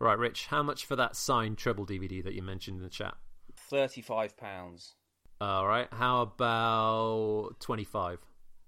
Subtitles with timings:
[0.00, 3.14] Right, Rich, how much for that signed treble DVD that you mentioned in the chat?
[3.56, 4.94] Thirty-five pounds.
[5.40, 8.18] All right, how about 25?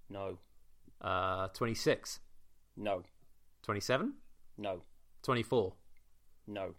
[0.09, 0.39] No.
[1.01, 2.21] Uh, 26?
[2.77, 3.03] No.
[3.63, 4.15] 27?
[4.57, 4.83] No.
[5.23, 5.75] 24?
[6.47, 6.75] No.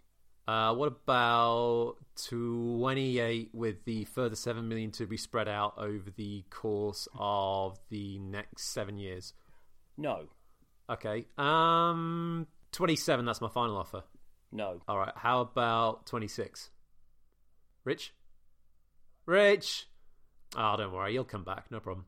[0.48, 1.96] Uh, what about
[2.26, 8.18] 28 with the further 7 million to be spread out over the course of the
[8.18, 9.34] next 7 years?
[9.96, 10.28] No.
[10.90, 11.26] Okay.
[11.38, 14.02] Um 27 that's my final offer.
[14.52, 14.80] No.
[14.86, 15.12] All right.
[15.16, 16.70] How about 26?
[17.84, 18.12] Rich?
[19.26, 19.86] Rich.
[20.56, 21.14] Oh, don't worry.
[21.14, 21.70] You'll come back.
[21.70, 22.04] No problem.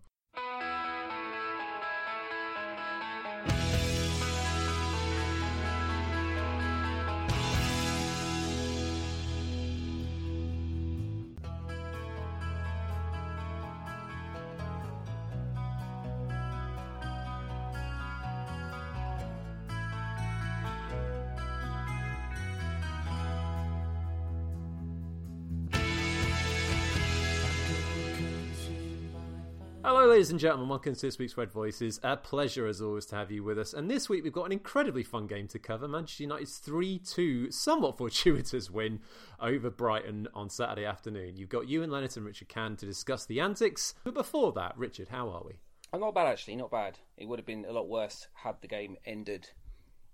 [30.24, 30.70] Ladies and gentlemen.
[30.70, 32.00] Welcome to this week's Red Voices.
[32.02, 33.74] A pleasure, as always, to have you with us.
[33.74, 35.86] And this week, we've got an incredibly fun game to cover.
[35.86, 39.00] Manchester United's 3 2, somewhat fortuitous win
[39.38, 41.36] over Brighton on Saturday afternoon.
[41.36, 43.92] You've got Ewan Leonard and Richard Can to discuss the antics.
[44.02, 45.60] But before that, Richard, how are we?
[45.92, 46.56] I'm not bad actually.
[46.56, 47.00] Not bad.
[47.18, 49.50] It would have been a lot worse had the game ended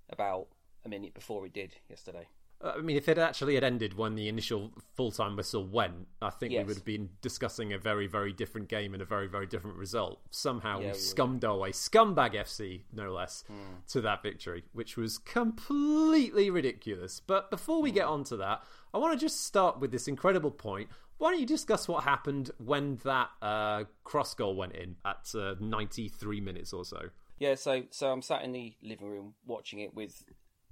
[0.09, 0.49] about
[0.85, 2.27] a minute before it did yesterday.
[2.63, 6.29] I mean, if it actually had ended when the initial full time whistle went, I
[6.29, 9.47] think we would have been discussing a very, very different game and a very, very
[9.47, 10.21] different result.
[10.31, 13.55] Somehow Yeah, we scummed our way, scumbag FC, no less, Hmm.
[13.89, 17.21] to that victory, which was completely ridiculous.
[17.21, 18.13] But before we get Hmm.
[18.13, 20.91] on to that, I want to just start with this incredible point.
[21.19, 25.55] Why don't you discuss what happened when that uh, cross goal went in at uh,
[25.61, 27.11] 93 minutes or so?
[27.39, 30.25] Yeah, so so I'm sat in the living room watching it with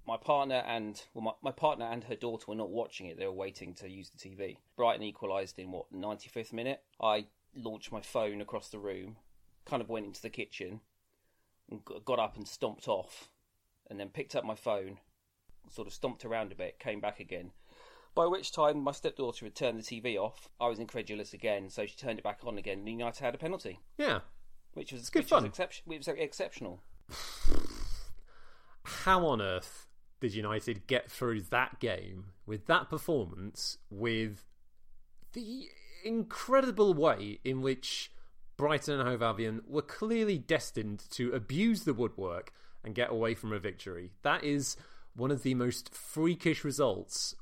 [0.08, 3.26] my partner and well, my, my partner and her daughter were not watching it; they
[3.26, 4.56] were waiting to use the TV.
[4.74, 6.82] Brighton equalised in what 95th minute.
[7.00, 9.16] I launched my phone across the room,
[9.66, 10.80] kind of went into the kitchen,
[11.70, 13.28] and got up and stomped off,
[13.90, 14.96] and then picked up my phone,
[15.70, 17.50] sort of stomped around a bit, came back again.
[18.14, 20.48] By which time my stepdaughter had turned the TV off.
[20.58, 22.78] I was incredulous again, so she turned it back on again.
[22.78, 24.20] And United had a penalty, Yeah.
[24.72, 25.42] which was good which fun.
[25.42, 26.80] Was excep- it was exceptional.
[28.82, 29.87] how on earth
[30.20, 34.44] did United get through that game with that performance with
[35.32, 35.68] the
[36.04, 38.10] incredible way in which
[38.56, 42.52] Brighton and Hove Albion were clearly destined to abuse the woodwork
[42.84, 44.10] and get away from a victory?
[44.22, 44.76] That is
[45.14, 47.34] one of the most freakish results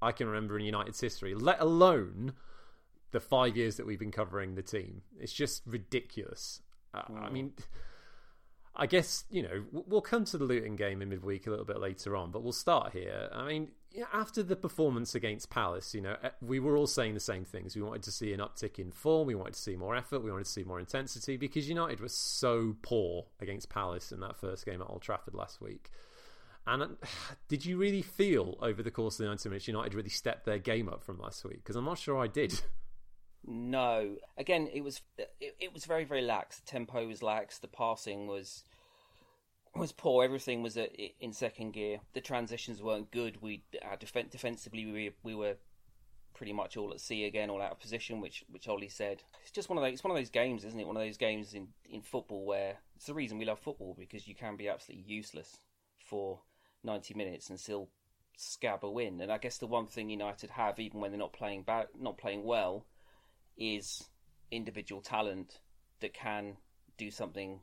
[0.00, 2.32] I can remember in United's history, let alone
[3.12, 5.02] the five years that we've been covering the team.
[5.20, 6.60] It's just ridiculous.
[6.94, 7.52] Uh, I mean,
[8.74, 11.80] I guess you know we'll come to the Luton game in midweek a little bit
[11.80, 13.28] later on, but we'll start here.
[13.32, 13.68] I mean,
[14.12, 17.76] after the performance against Palace, you know, eh, we were all saying the same things.
[17.76, 19.26] We wanted to see an uptick in form.
[19.26, 20.22] We wanted to see more effort.
[20.22, 24.36] We wanted to see more intensity because United was so poor against Palace in that
[24.36, 25.90] first game at Old Trafford last week.
[26.66, 26.86] And uh,
[27.48, 30.58] did you really feel over the course of the 90 minutes United really stepped their
[30.58, 31.58] game up from last week?
[31.62, 32.60] Because I'm not sure I did.
[33.44, 36.60] No, again, it was it, it was very very lax.
[36.60, 37.58] The tempo was lax.
[37.58, 38.64] The passing was
[39.74, 40.24] was poor.
[40.24, 42.00] Everything was at, in second gear.
[42.12, 43.42] The transitions weren't good.
[43.42, 45.56] We uh, defen- defensively we we were
[46.34, 48.20] pretty much all at sea again, all out of position.
[48.20, 49.24] Which which Ollie said.
[49.42, 49.94] It's just one of those.
[49.94, 50.86] It's one of those games, isn't it?
[50.86, 54.28] One of those games in in football where it's the reason we love football because
[54.28, 55.58] you can be absolutely useless
[55.98, 56.40] for
[56.84, 57.88] ninety minutes and still
[58.36, 59.20] scab a win.
[59.20, 62.18] And I guess the one thing United have, even when they're not playing ba- not
[62.18, 62.86] playing well
[63.56, 64.08] is
[64.50, 65.60] individual talent
[66.00, 66.56] that can
[66.98, 67.60] do something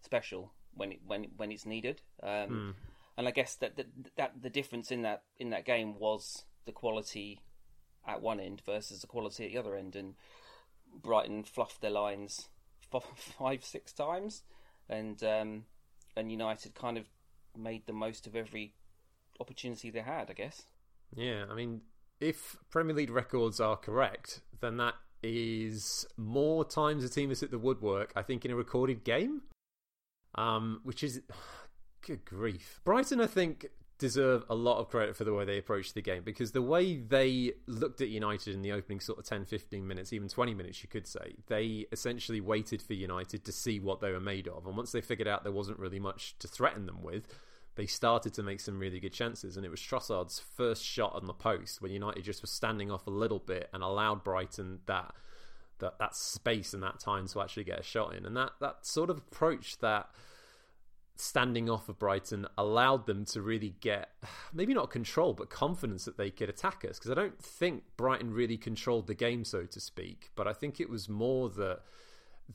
[0.00, 2.02] special when it, when when it's needed.
[2.22, 2.74] Um,
[3.16, 3.86] And I guess that, that
[4.16, 7.40] that the difference in that in that game was the quality
[8.06, 9.96] at one end versus the quality at the other end.
[9.96, 10.14] And
[10.94, 12.48] Brighton fluffed their lines
[13.38, 14.42] five six times,
[14.88, 15.64] and um,
[16.16, 17.04] and United kind of
[17.56, 18.74] made the most of every
[19.40, 20.30] opportunity they had.
[20.30, 20.64] I guess.
[21.14, 21.82] Yeah, I mean,
[22.20, 27.50] if Premier League records are correct, then that is more times a team has hit
[27.50, 29.42] the woodwork, I think, in a recorded game.
[30.34, 31.20] Um, which is
[32.06, 32.80] good grief.
[32.84, 33.66] Brighton, I think,
[34.02, 36.96] deserve a lot of credit for the way they approached the game because the way
[36.96, 40.82] they looked at United in the opening sort of 10, 15 minutes, even 20 minutes,
[40.82, 44.66] you could say, they essentially waited for United to see what they were made of.
[44.66, 47.28] And once they figured out there wasn't really much to threaten them with,
[47.74, 49.56] they started to make some really good chances.
[49.56, 53.06] And it was Trossard's first shot on the post when United just was standing off
[53.06, 55.14] a little bit and allowed Brighton that
[55.78, 58.24] that, that space and that time to actually get a shot in.
[58.24, 60.08] And that, that sort of approach that
[61.16, 64.10] standing off of Brighton allowed them to really get
[64.52, 68.32] maybe not control but confidence that they could attack us because I don't think Brighton
[68.32, 71.80] really controlled the game so to speak but I think it was more that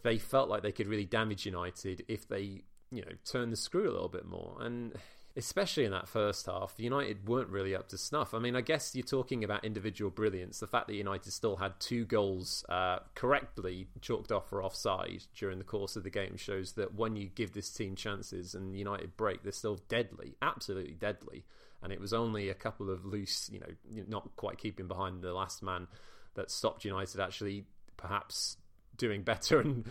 [0.02, 3.90] they felt like they could really damage United if they you know turn the screw
[3.90, 4.94] a little bit more and
[5.38, 8.34] especially in that first half, United weren't really up to snuff.
[8.34, 10.60] I mean, I guess you're talking about individual brilliance.
[10.60, 15.60] The fact that United still had two goals uh, correctly chalked off for offside during
[15.60, 19.16] the course of the game shows that when you give this team chances and United
[19.16, 21.46] break, they're still deadly, absolutely deadly.
[21.84, 25.34] And it was only a couple of loose, you know, not quite keeping behind the
[25.34, 25.88] last man
[26.34, 28.58] that stopped United actually perhaps
[28.98, 29.86] doing better and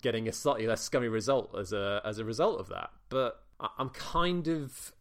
[0.00, 2.90] getting a slightly less scummy result as a as a result of that.
[3.08, 3.42] But
[3.78, 4.92] I'm kind of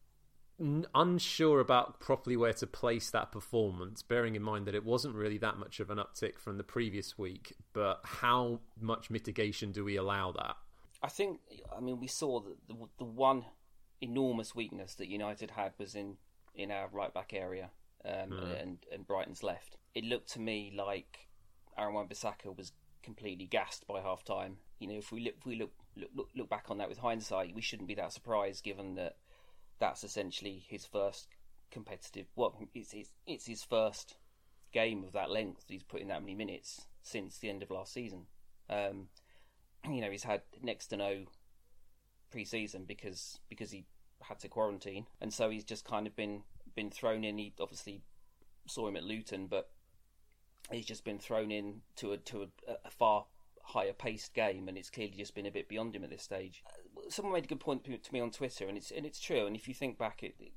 [0.93, 5.37] unsure about properly where to place that performance, bearing in mind that it wasn't really
[5.39, 7.53] that much of an uptick from the previous week.
[7.73, 10.55] But how much mitigation do we allow that?
[11.03, 11.39] I think,
[11.75, 13.45] I mean, we saw that the, the one
[14.01, 16.15] enormous weakness that United had was in,
[16.55, 17.69] in our right back area
[18.05, 18.61] um, mm.
[18.61, 19.77] and, and Brighton's left.
[19.93, 21.27] It looked to me like
[21.77, 22.71] Aaron Wan-Bissaka was
[23.03, 24.57] completely gassed by half time.
[24.79, 27.55] You know, if we look, if we look, look, look, back on that with hindsight,
[27.55, 29.15] we shouldn't be that surprised given that
[29.79, 31.27] that's essentially his first
[31.71, 32.27] competitive.
[32.35, 34.17] Well, it's his, it's his first
[34.73, 35.65] game of that length.
[35.67, 38.25] He's put in that many minutes since the end of last season.
[38.69, 39.07] Um,
[39.89, 41.25] you know, he's had next to no
[42.31, 43.85] pre-season because because he
[44.23, 46.43] had to quarantine, and so he's just kind of been
[46.75, 47.37] been thrown in.
[47.37, 48.01] He obviously
[48.67, 49.69] saw him at Luton, but
[50.71, 52.47] he's just been thrown in to a to a,
[52.85, 53.25] a far
[53.65, 56.63] higher paced game, and it's clearly just been a bit beyond him at this stage.
[57.09, 59.45] Someone made a good point to me on Twitter, and it's and it's true.
[59.45, 60.53] And if you think back, it, it,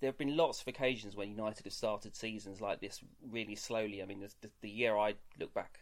[0.00, 3.00] there have been lots of occasions when United have started seasons like this
[3.30, 4.02] really slowly.
[4.02, 5.80] I mean, the, the, the year I look back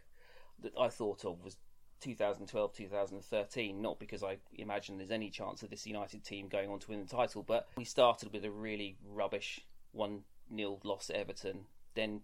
[0.62, 1.56] that I thought of was
[2.00, 6.79] 2012 2013 not because I imagine there's any chance of this United team going on
[6.81, 9.61] to win the title but we started with a really rubbish
[9.93, 10.20] 1
[10.55, 12.20] 0 loss at Everton then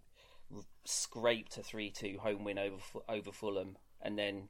[0.85, 2.77] scraped a 3-2 home win over
[3.09, 4.49] over Fulham and then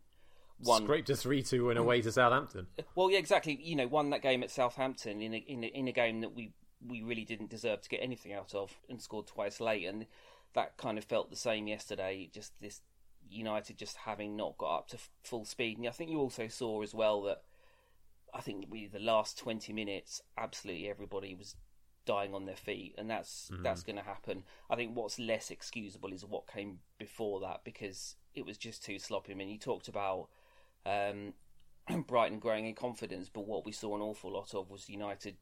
[0.61, 2.67] won scraped a 3-2 win away to Southampton.
[2.95, 3.59] Well, yeah, exactly.
[3.63, 6.35] You know, won that game at Southampton in a, in a, in a game that
[6.35, 6.53] we
[6.87, 10.05] we really didn't deserve to get anything out of and scored twice late and
[10.55, 12.81] that kind of felt the same yesterday just this
[13.31, 16.49] United just having not got up to f- full speed and I think you also
[16.49, 17.43] saw as well that
[18.35, 21.55] I think we the last 20 minutes absolutely everybody was
[22.05, 23.63] dying on their feet, and that's mm-hmm.
[23.63, 24.45] that's going to happen.
[24.71, 28.99] I think what's less excusable is what came before that because it was just too
[28.99, 29.33] sloppy.
[29.33, 30.29] I mean, you talked about
[30.87, 31.35] um,
[32.07, 35.37] Brighton growing in confidence, but what we saw an awful lot of was United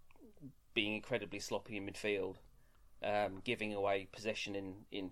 [0.75, 2.37] being incredibly sloppy in midfield,
[3.03, 5.11] um, giving away possession in, in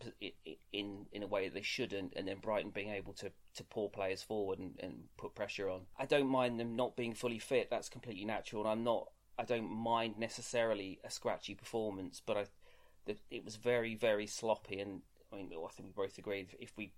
[0.72, 3.90] in in a way that they shouldn't, and then Brighton being able to, to pour
[3.90, 5.82] players forward and, and put pressure on.
[5.98, 9.08] I don't mind them not being fully fit; that's completely natural, and I'm not
[9.38, 14.80] I don't mind necessarily a scratchy performance, but I, it was very, very sloppy.
[14.80, 15.02] And
[15.32, 16.92] I mean, I think we both agreed if we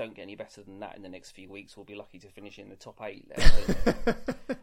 [0.00, 2.28] don't get any better than that in the next few weeks, we'll be lucky to
[2.28, 4.16] finish in the top eight, let alone,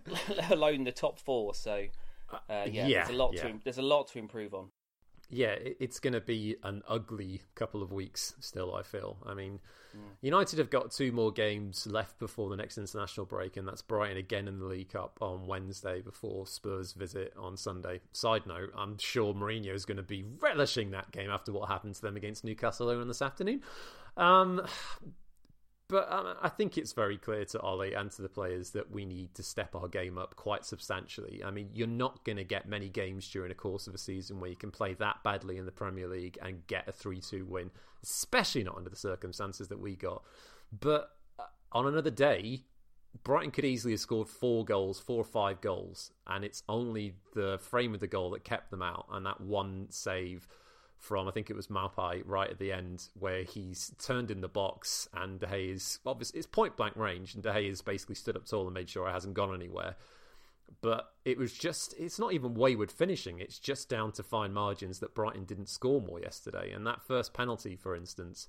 [0.36, 1.54] let alone the top four.
[1.54, 1.86] So,
[2.32, 3.44] uh, yeah, yeah, there's a lot yeah.
[3.44, 4.70] to there's a lot to improve on
[5.30, 9.18] yeah, it's going to be an ugly couple of weeks still, I feel.
[9.26, 9.60] I mean,
[9.96, 10.00] mm.
[10.22, 14.18] United have got two more games left before the next international break, and that's Brighton
[14.18, 18.00] again in the League Cup on Wednesday before Spurs visit on Sunday.
[18.14, 21.96] Side note, I'm sure Mourinho is going to be relishing that game after what happened
[21.96, 23.64] to them against Newcastle on this afternoon.
[24.16, 24.62] Um,
[25.90, 29.06] but um, I think it's very clear to Ollie and to the players that we
[29.06, 31.42] need to step our game up quite substantially.
[31.46, 34.40] I mean, you're not going to get many games during the course of a season
[34.40, 37.46] where you can play that badly in the Premier League and get a 3 2
[37.46, 37.72] win,
[38.04, 40.24] especially not under the circumstances that we got.
[40.78, 42.64] But uh, on another day,
[43.24, 47.60] Brighton could easily have scored four goals, four or five goals, and it's only the
[47.60, 50.48] frame of the goal that kept them out, and that one save
[51.00, 54.48] from I think it was Maupay right at the end where he's turned in the
[54.48, 58.16] box and De Gea is obviously it's point blank range and De Gea has basically
[58.16, 59.96] stood up tall and made sure it hasn't gone anywhere.
[60.82, 65.00] But it was just it's not even wayward finishing, it's just down to fine margins
[65.00, 66.72] that Brighton didn't score more yesterday.
[66.72, 68.48] And that first penalty, for instance,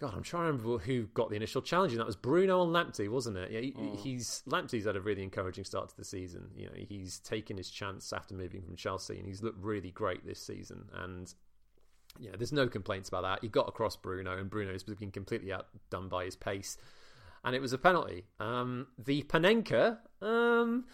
[0.00, 1.92] God, I'm trying to remember who got the initial challenge.
[1.92, 3.50] And that was Bruno on Lamptey, wasn't it?
[3.50, 3.96] Yeah, he, mm.
[3.98, 6.48] he's Lamptey's had a really encouraging start to the season.
[6.56, 10.26] You know, he's taken his chance after moving from Chelsea, and he's looked really great
[10.26, 10.86] this season.
[10.94, 11.32] And
[12.18, 13.38] yeah, there's no complaints about that.
[13.42, 16.76] He got across Bruno, and Bruno's been completely outdone by his pace,
[17.44, 18.24] and it was a penalty.
[18.38, 20.86] Um, the Panenka, um,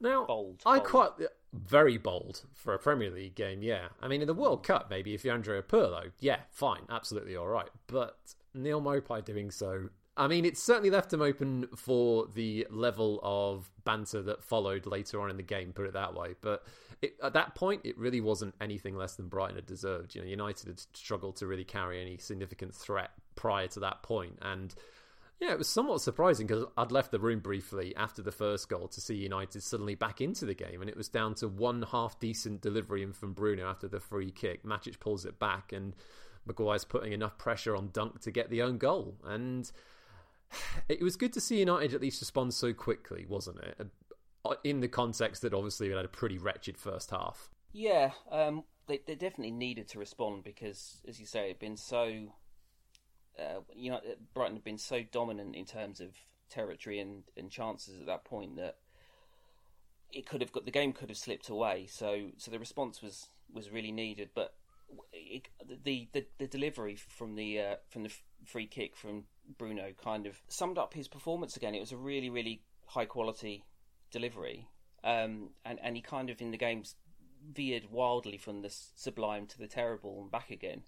[0.00, 0.88] now bold, I bold.
[0.88, 1.10] quite
[1.52, 3.62] very bold for a Premier League game.
[3.62, 7.36] Yeah, I mean in the World Cup, maybe if you're Andrea Pirlo, yeah, fine, absolutely
[7.36, 7.70] all right.
[7.86, 8.18] But
[8.54, 13.70] Neal Maupay doing so, I mean, it certainly left him open for the level of
[13.84, 16.34] banter that followed later on in the game, put it that way.
[16.40, 16.64] But
[17.00, 20.14] it, at that point, it really wasn't anything less than Brighton had deserved.
[20.14, 24.38] You know, United had struggled to really carry any significant threat prior to that point,
[24.42, 24.74] and
[25.40, 28.88] yeah, it was somewhat surprising because I'd left the room briefly after the first goal
[28.88, 32.18] to see United suddenly back into the game, and it was down to one half
[32.18, 34.64] decent delivery in from Bruno after the free kick.
[34.64, 35.94] Matic pulls it back, and
[36.44, 39.70] Maguire's putting enough pressure on Dunk to get the own goal, and
[40.88, 43.86] it was good to see United at least respond so quickly, wasn't it?
[44.64, 47.50] In the context that obviously we had a pretty wretched first half.
[47.72, 52.32] Yeah, um, they, they definitely needed to respond because, as you say, it'd been so.
[53.38, 54.00] Uh, you know,
[54.34, 56.08] Brighton had been so dominant in terms of
[56.50, 58.78] territory and, and chances at that point that
[60.12, 61.86] it could have got the game could have slipped away.
[61.88, 64.30] So, so the response was was really needed.
[64.34, 64.54] But
[65.12, 65.48] it,
[65.84, 68.12] the, the the delivery from the uh, from the
[68.44, 69.24] free kick from
[69.56, 71.74] Bruno kind of summed up his performance again.
[71.74, 73.64] It was a really, really high quality
[74.10, 74.68] delivery,
[75.04, 76.96] um, and and he kind of in the games
[77.52, 80.82] veered wildly from the sublime to the terrible and back again.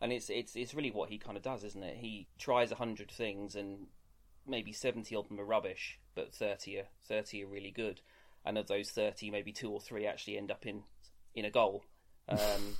[0.00, 1.98] And it's it's it's really what he kind of does, isn't it?
[1.98, 3.86] He tries a hundred things and
[4.46, 8.00] maybe seventy of them are rubbish, but thirty are thirty are really good.
[8.44, 10.82] And of those thirty, maybe two or three actually end up in
[11.34, 11.84] in a goal.
[12.28, 12.76] Um,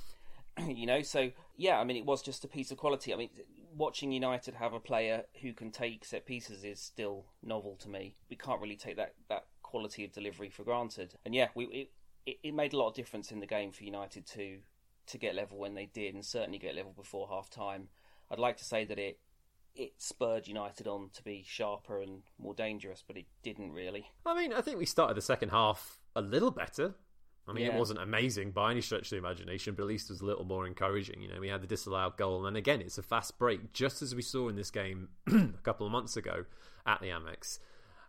[0.67, 3.13] you know, so yeah, I mean, it was just a piece of quality.
[3.13, 3.29] I mean,
[3.75, 8.15] watching United have a player who can take set pieces is still novel to me.
[8.29, 11.15] We can't really take that, that quality of delivery for granted.
[11.25, 11.89] And yeah, we
[12.27, 14.59] it, it made a lot of difference in the game for United to
[15.07, 17.87] to get level when they did, and certainly get level before half time.
[18.29, 19.17] I'd like to say that it
[19.73, 24.11] it spurred United on to be sharper and more dangerous, but it didn't really.
[24.27, 26.93] I mean, I think we started the second half a little better.
[27.47, 27.73] I mean, yeah.
[27.73, 30.25] it wasn't amazing by any stretch of the imagination, but at least it was a
[30.25, 31.19] little more encouraging.
[31.19, 34.13] You know, we had the disallowed goal, and again, it's a fast break, just as
[34.13, 36.45] we saw in this game a couple of months ago
[36.85, 37.57] at the Amex.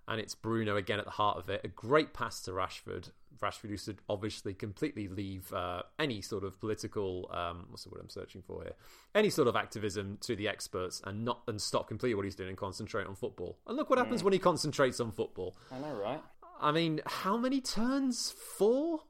[0.07, 1.63] And it's Bruno again at the heart of it.
[1.65, 3.11] A great pass to Rashford.
[3.41, 8.01] Rashford used to obviously completely leave uh, any sort of political, um, what's the word
[8.01, 8.75] I'm searching for here?
[9.15, 12.51] Any sort of activism to the experts and not and stop completely what he's doing
[12.51, 13.59] and concentrate on football.
[13.67, 14.25] And look what happens mm.
[14.25, 15.57] when he concentrates on football.
[15.73, 16.23] I know, right?
[16.61, 18.31] I mean, how many turns?
[18.31, 19.01] Four?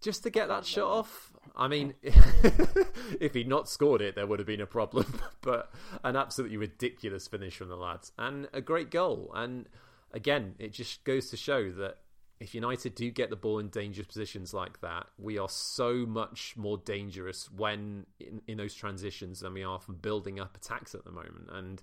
[0.00, 1.32] just to get that shot off.
[1.56, 5.20] I mean, if he'd not scored it, there would have been a problem.
[5.40, 5.72] but
[6.04, 9.32] an absolutely ridiculous finish from the lads and a great goal.
[9.34, 9.68] And
[10.12, 11.98] again, it just goes to show that
[12.38, 16.54] if United do get the ball in dangerous positions like that, we are so much
[16.56, 21.04] more dangerous when in, in those transitions than we are from building up attacks at
[21.04, 21.48] the moment.
[21.50, 21.80] And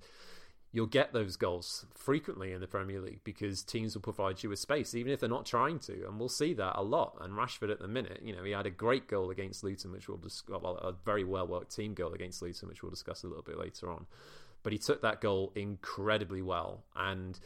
[0.72, 4.60] you'll get those goals frequently in the Premier League because teams will provide you with
[4.60, 6.06] space, even if they're not trying to.
[6.08, 7.18] And we'll see that a lot.
[7.22, 10.08] And Rashford at the minute, you know, he had a great goal against Luton, which
[10.08, 13.27] we'll discuss, well, a very well worked team goal against Luton, which we'll discuss a
[13.27, 14.06] little bit later on.
[14.62, 16.84] But he took that goal incredibly well.
[16.96, 17.39] And,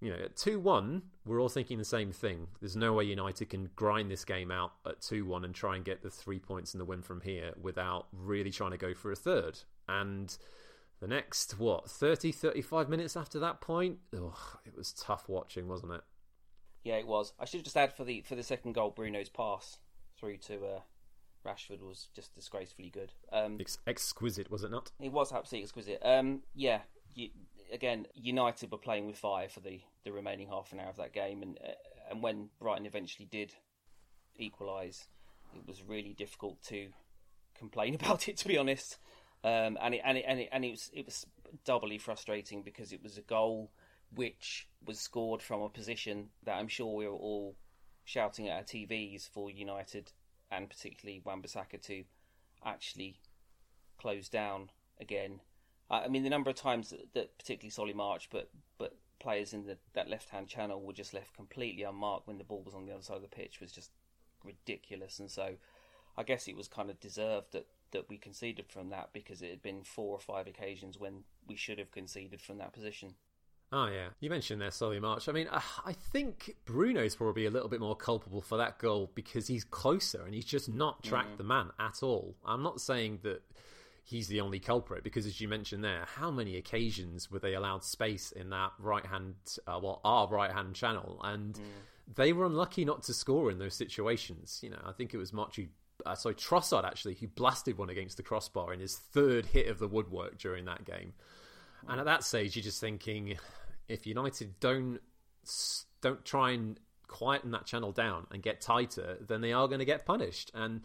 [0.00, 2.48] you know, at 2 1, we're all thinking the same thing.
[2.60, 5.84] There's no way United can grind this game out at 2 1 and try and
[5.84, 9.10] get the three points and the win from here without really trying to go for
[9.10, 9.58] a third.
[9.88, 10.36] And
[11.00, 15.92] the next, what, 30, 35 minutes after that point, ugh, it was tough watching, wasn't
[15.92, 16.02] it?
[16.84, 17.32] Yeah, it was.
[17.38, 19.78] I should just add for the for the second goal, Bruno's pass
[20.18, 20.80] through to uh,
[21.46, 23.12] Rashford was just disgracefully good.
[23.32, 24.90] Um, Ex- exquisite, was it not?
[25.00, 26.00] It was absolutely exquisite.
[26.02, 26.80] Um, yeah,
[27.14, 27.30] you,
[27.72, 31.12] again, United were playing with fire for the, the remaining half an hour of that
[31.12, 31.72] game, and uh,
[32.10, 33.54] and when Brighton eventually did
[34.36, 35.08] equalise,
[35.54, 36.88] it was really difficult to
[37.56, 38.36] complain about it.
[38.38, 38.98] To be honest,
[39.44, 41.26] um, and it, and it, and it, and it was it was
[41.64, 43.70] doubly frustrating because it was a goal
[44.14, 47.56] which was scored from a position that I'm sure we were all
[48.04, 50.12] shouting at our TVs for United
[50.50, 52.04] and particularly Wan-Bissaka to
[52.64, 53.20] actually
[53.98, 54.70] close down
[55.00, 55.40] again.
[55.90, 59.66] I mean, the number of times that, that particularly Solly March, but but players in
[59.66, 62.92] the, that left-hand channel were just left completely unmarked when the ball was on the
[62.92, 63.90] other side of the pitch was just
[64.44, 65.18] ridiculous.
[65.18, 65.54] And so,
[66.16, 69.50] I guess it was kind of deserved that that we conceded from that because it
[69.50, 73.14] had been four or five occasions when we should have conceded from that position.
[73.70, 75.28] Oh yeah, you mentioned there Solly March.
[75.28, 79.10] I mean, uh, I think Bruno's probably a little bit more culpable for that goal
[79.14, 81.38] because he's closer and he's just not tracked mm.
[81.38, 82.34] the man at all.
[82.46, 83.42] I'm not saying that
[84.08, 87.84] he's the only culprit because, as you mentioned there, how many occasions were they allowed
[87.84, 89.34] space in that right hand,
[89.66, 91.62] uh, well, our right hand channel, and mm.
[92.14, 94.60] they were unlucky not to score in those situations.
[94.62, 95.66] You know, I think it was March who
[96.06, 99.78] uh, sorry, Trossard actually, who blasted one against the crossbar in his third hit of
[99.78, 101.12] the woodwork during that game.
[101.86, 103.36] And at that stage, you're just thinking,
[103.88, 105.00] if United don't
[106.00, 109.84] don't try and quieten that channel down and get tighter, then they are going to
[109.84, 110.50] get punished.
[110.54, 110.82] And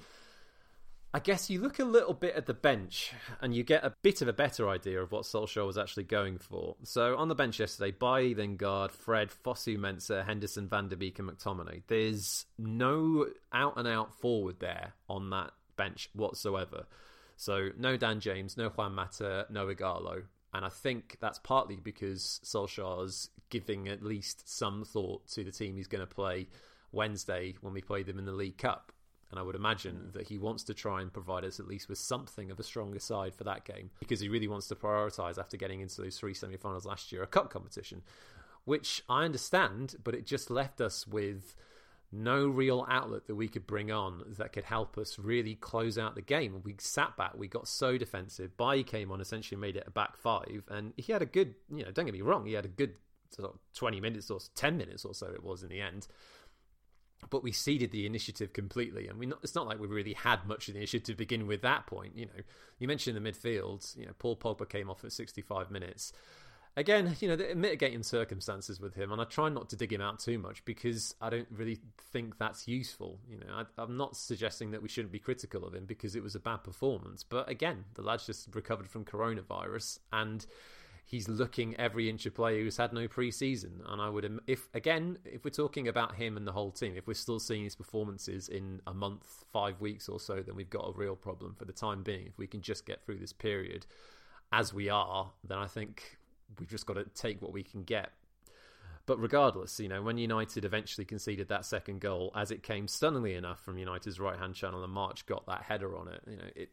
[1.16, 4.24] I guess you look a little bit at the bench and you get a bit
[4.24, 6.76] of a better idea of what Solskjaer was actually going for.
[6.84, 11.30] So on the bench yesterday, Bailly, Lingard, Fred, Fosu, Mensah, Henderson, Van der Beek, and
[11.30, 11.84] McTominay.
[11.86, 16.86] There's no out and out forward there on that bench whatsoever.
[17.38, 20.24] So no Dan James, no Juan Mata, no Ighalo.
[20.52, 25.76] And I think that's partly because Solskjaer's giving at least some thought to the team
[25.78, 26.48] he's going to play
[26.92, 28.92] Wednesday when we play them in the League Cup.
[29.34, 30.14] And I would imagine mm.
[30.14, 33.00] that he wants to try and provide us at least with something of a stronger
[33.00, 36.36] side for that game because he really wants to prioritise after getting into those three
[36.36, 38.04] semi finals last year a cup competition,
[38.66, 41.56] which I understand, but it just left us with
[42.12, 46.14] no real outlet that we could bring on that could help us really close out
[46.14, 46.62] the game.
[46.64, 48.56] We sat back, we got so defensive.
[48.56, 51.84] Bailly came on, essentially made it a back five, and he had a good, you
[51.84, 52.94] know, don't get me wrong, he had a good
[53.32, 56.06] sort of 20 minutes or 10 minutes or so it was in the end
[57.30, 60.46] but we ceded the initiative completely, and we not, it's not like we really had
[60.46, 61.62] much of the initiative to begin with.
[61.62, 62.44] That point, you know,
[62.80, 63.98] you mentioned the midfield.
[63.98, 66.14] You know, Paul Pogba came off at 65 minutes.
[66.76, 70.02] Again, you know, the mitigating circumstances with him, and I try not to dig him
[70.02, 71.80] out too much because I don't really
[72.12, 73.20] think that's useful.
[73.30, 76.24] You know, I, I'm not suggesting that we shouldn't be critical of him because it
[76.24, 80.48] was a bad performance, but again, the lad's just recovered from coronavirus and
[81.06, 83.82] he's looking every inch of player who's had no preseason.
[83.88, 87.08] And I would, if again, if we're talking about him and the whole team, if
[87.08, 90.90] we're still seeing his performances in a month, five weeks or so, then we've got
[90.90, 92.28] a real problem for the time being.
[92.28, 93.86] If we can just get through this period
[94.52, 96.18] as we are, then I think
[96.60, 98.12] we've just got to take what we can get.
[99.06, 103.36] But regardless, you know, when United eventually conceded that second goal, as it came stunningly
[103.36, 106.50] enough from United's right hand channel, and March got that header on it, you know,
[106.56, 106.70] it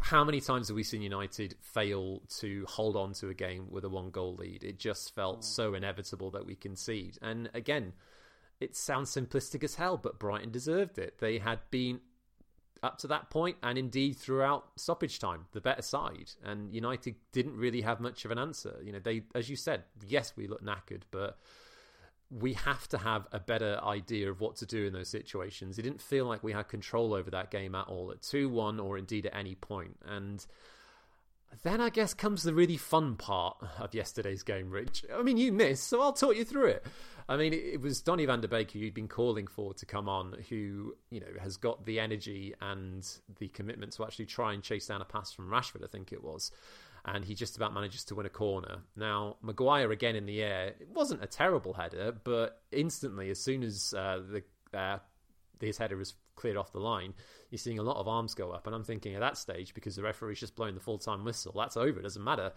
[0.00, 3.84] how many times have we seen United fail to hold on to a game with
[3.84, 4.64] a one goal lead?
[4.64, 5.44] It just felt mm.
[5.44, 7.18] so inevitable that we concede.
[7.20, 7.92] And again,
[8.60, 11.18] it sounds simplistic as hell, but Brighton deserved it.
[11.18, 12.00] They had been
[12.82, 17.56] up to that point and indeed throughout stoppage time the better side and united didn't
[17.56, 20.62] really have much of an answer you know they as you said yes we look
[20.62, 21.38] knackered but
[22.30, 25.78] we have to have a better idea of what to do in those situations.
[25.78, 28.80] It didn't feel like we had control over that game at all at 2 1
[28.80, 29.56] or indeed at any.
[30.06, 30.44] And
[31.62, 35.04] then I guess comes the really fun part of yesterday's game, Rich.
[35.14, 36.86] I mean, you missed, so I'll talk you through it.
[37.28, 40.08] I mean, it was Donny van der Beek who you'd been calling for to come
[40.08, 43.06] on, who, you know, has got the energy and
[43.38, 46.24] the commitment to actually try and chase down a pass from Rashford, I think it
[46.24, 46.50] was
[47.04, 48.78] and he just about manages to win a corner.
[48.96, 50.74] Now, Maguire again in the air.
[50.80, 54.98] It wasn't a terrible header, but instantly, as soon as uh, the uh,
[55.60, 57.12] his header was cleared off the line,
[57.50, 58.66] you're seeing a lot of arms go up.
[58.66, 61.52] And I'm thinking at that stage, because the referee's just blowing the full time whistle,
[61.56, 62.52] that's over, it doesn't matter.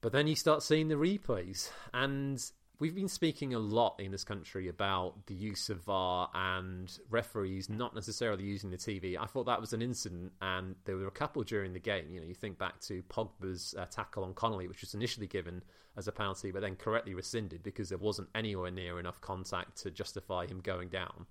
[0.00, 2.38] But then you start seeing the replays, and
[2.78, 7.70] we've been speaking a lot in this country about the use of VAR and referees
[7.70, 9.16] not necessarily using the TV.
[9.18, 12.10] I thought that was an incident, and there were a couple during the game.
[12.10, 15.62] You know, you think back to Pogba's uh, tackle on Connolly, which was initially given
[15.96, 19.90] as a penalty, but then correctly rescinded because there wasn't anywhere near enough contact to
[19.90, 21.26] justify him going down.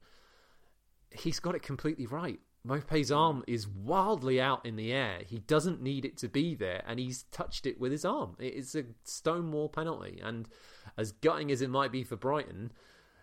[1.17, 2.39] He's got it completely right.
[2.65, 5.19] Maupay's arm is wildly out in the air.
[5.25, 8.35] He doesn't need it to be there, and he's touched it with his arm.
[8.39, 10.49] It's a stonewall penalty, and
[10.97, 12.71] as gutting as it might be for Brighton,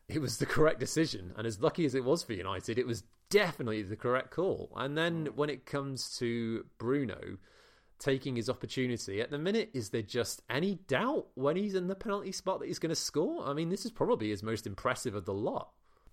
[0.09, 1.33] it was the correct decision.
[1.37, 4.71] And as lucky as it was for United, it was definitely the correct call.
[4.77, 7.39] And then when it comes to Bruno
[7.99, 11.95] taking his opportunity, at the minute, is there just any doubt when he's in the
[11.95, 13.45] penalty spot that he's going to score?
[13.47, 15.71] I mean, this is probably his most impressive of the lot.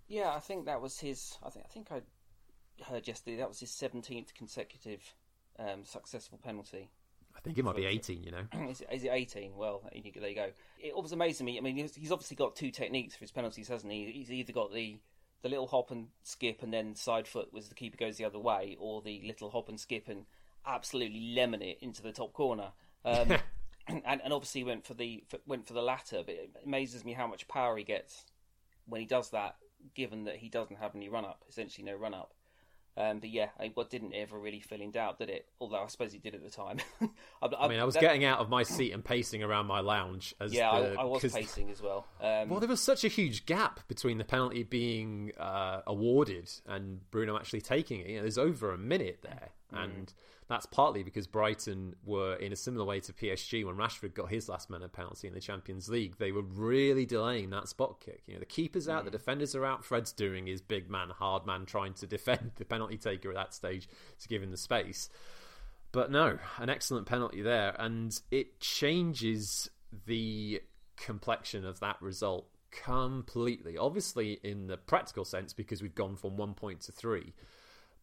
[0.10, 1.38] Yeah, I think that was his.
[1.44, 2.02] I think I think I
[2.84, 5.16] heard yesterday that was his seventeenth consecutive
[5.58, 6.90] um, successful penalty.
[7.36, 8.48] I think it might be 18, you know.
[8.70, 9.56] is, it 18?
[9.56, 10.50] Well, there you go.
[10.78, 11.58] It was amazing me.
[11.58, 14.12] I mean, he's obviously got two techniques for his penalties, hasn't he?
[14.12, 15.00] He's either got the
[15.42, 18.40] the little hop and skip and then side foot was the keeper goes the other
[18.40, 20.26] way, or the little hop and skip and
[20.66, 22.72] absolutely lemon it into the top corner.
[23.06, 23.38] Um,
[23.88, 26.24] and, and obviously went for the went for the latter.
[26.26, 28.26] But it amazes me how much power he gets
[28.86, 29.56] when he does that,
[29.96, 32.34] given that he doesn't have any run up, essentially no run up.
[32.98, 35.46] Um, but yeah, I, what didn't ever really feel in doubt, did it?
[35.62, 36.80] Although I suppose he did at the time.
[37.42, 39.68] I, I, I, mean, I was that, getting out of my seat and pacing around
[39.68, 40.36] my lounge.
[40.42, 42.08] As yeah, the, I, was pacing as well.
[42.22, 47.10] Um, well, there was such a huge gap between the penalty being uh, awarded and
[47.10, 48.08] Bruno actually taking it.
[48.08, 49.84] You know, there's over a minute there, mm.
[49.84, 50.14] and
[50.50, 54.50] that's partly because Brighton were in a similar way to PSG when Rashford got his
[54.50, 56.18] last minute penalty in the Champions League.
[56.18, 58.24] They were really delaying that spot kick.
[58.26, 59.06] You know, the keeper's out, mm.
[59.06, 59.86] the defenders are out.
[59.86, 63.54] Fred's doing his big man, hard man, trying to defend the penalty taker at that
[63.54, 63.88] stage
[64.22, 65.10] to give him the space.
[65.92, 69.70] But no, an excellent penalty there, and it changes
[70.06, 70.62] the
[70.98, 73.78] complexion of that result completely.
[73.78, 77.34] Obviously, in the practical sense, because we've gone from one point to three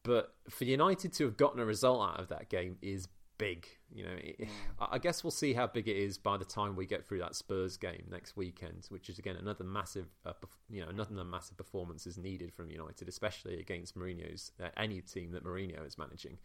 [0.07, 3.66] But for United to have gotten a result out of that game is big.
[3.92, 4.49] You know, it.
[4.81, 7.35] I guess we'll see how big it is by the time we get through that
[7.35, 10.33] Spurs game next weekend, which is again another massive, uh,
[10.71, 15.33] you know, another massive performance is needed from United, especially against Mourinho's uh, any team
[15.33, 16.38] that Mourinho is managing.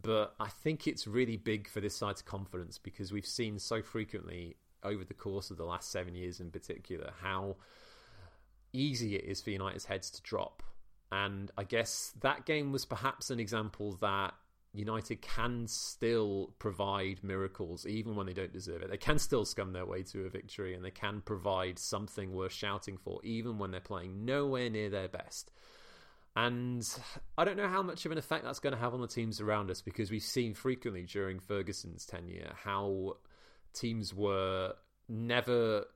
[0.00, 4.56] But I think it's really big for this side's confidence because we've seen so frequently
[4.82, 7.56] over the course of the last seven years, in particular, how
[8.72, 10.62] easy it is for United's heads to drop.
[11.12, 14.34] And I guess that game was perhaps an example that
[14.72, 18.90] United can still provide miracles even when they don't deserve it.
[18.90, 22.52] They can still scum their way to a victory and they can provide something worth
[22.52, 25.50] shouting for even when they're playing nowhere near their best.
[26.36, 26.86] And
[27.36, 29.40] I don't know how much of an effect that's going to have on the teams
[29.40, 33.16] around us because we've seen frequently during Ferguson's tenure how
[33.72, 34.74] teams were
[35.08, 35.86] never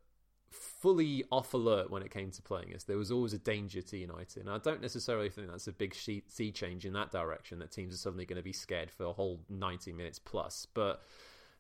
[0.55, 2.85] fully off alert when it came to playing us.
[2.85, 5.95] There was always a danger to United, and I don't necessarily think that's a big
[5.95, 7.59] sea change in that direction.
[7.59, 11.03] That teams are suddenly going to be scared for a whole ninety minutes plus, but.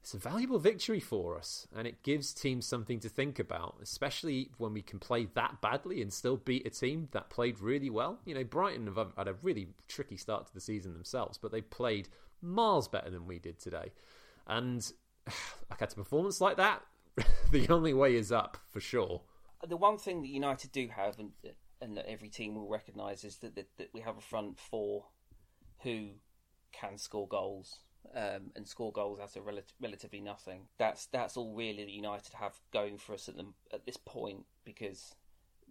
[0.00, 4.50] It's a valuable victory for us, and it gives teams something to think about, especially
[4.58, 8.18] when we can play that badly and still beat a team that played really well.
[8.26, 11.62] You know, Brighton have had a really tricky start to the season themselves, but they
[11.62, 12.10] played
[12.42, 13.92] miles better than we did today.
[14.46, 14.86] And
[15.70, 16.82] like a performance like that,
[17.50, 19.22] the only way is up for sure.
[19.66, 21.32] The one thing that United do have, and,
[21.80, 25.06] and that every team will recognise, is that, that, that, we have a front four
[25.82, 26.10] who
[26.72, 27.78] can score goals
[28.14, 30.62] um, and score goals out of rel- relatively nothing.
[30.78, 34.44] That's that's all really that United have going for us at the, at this point
[34.64, 35.14] because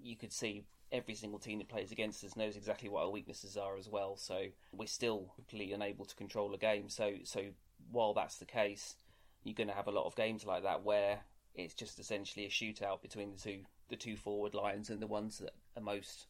[0.01, 3.57] you could see every single team that plays against us knows exactly what our weaknesses
[3.57, 4.15] are as well.
[4.15, 6.89] So we're still completely unable to control a game.
[6.89, 7.45] So so
[7.91, 8.95] while that's the case,
[9.43, 11.21] you're going to have a lot of games like that where
[11.55, 15.37] it's just essentially a shootout between the two the two forward lines and the ones
[15.39, 16.27] that are most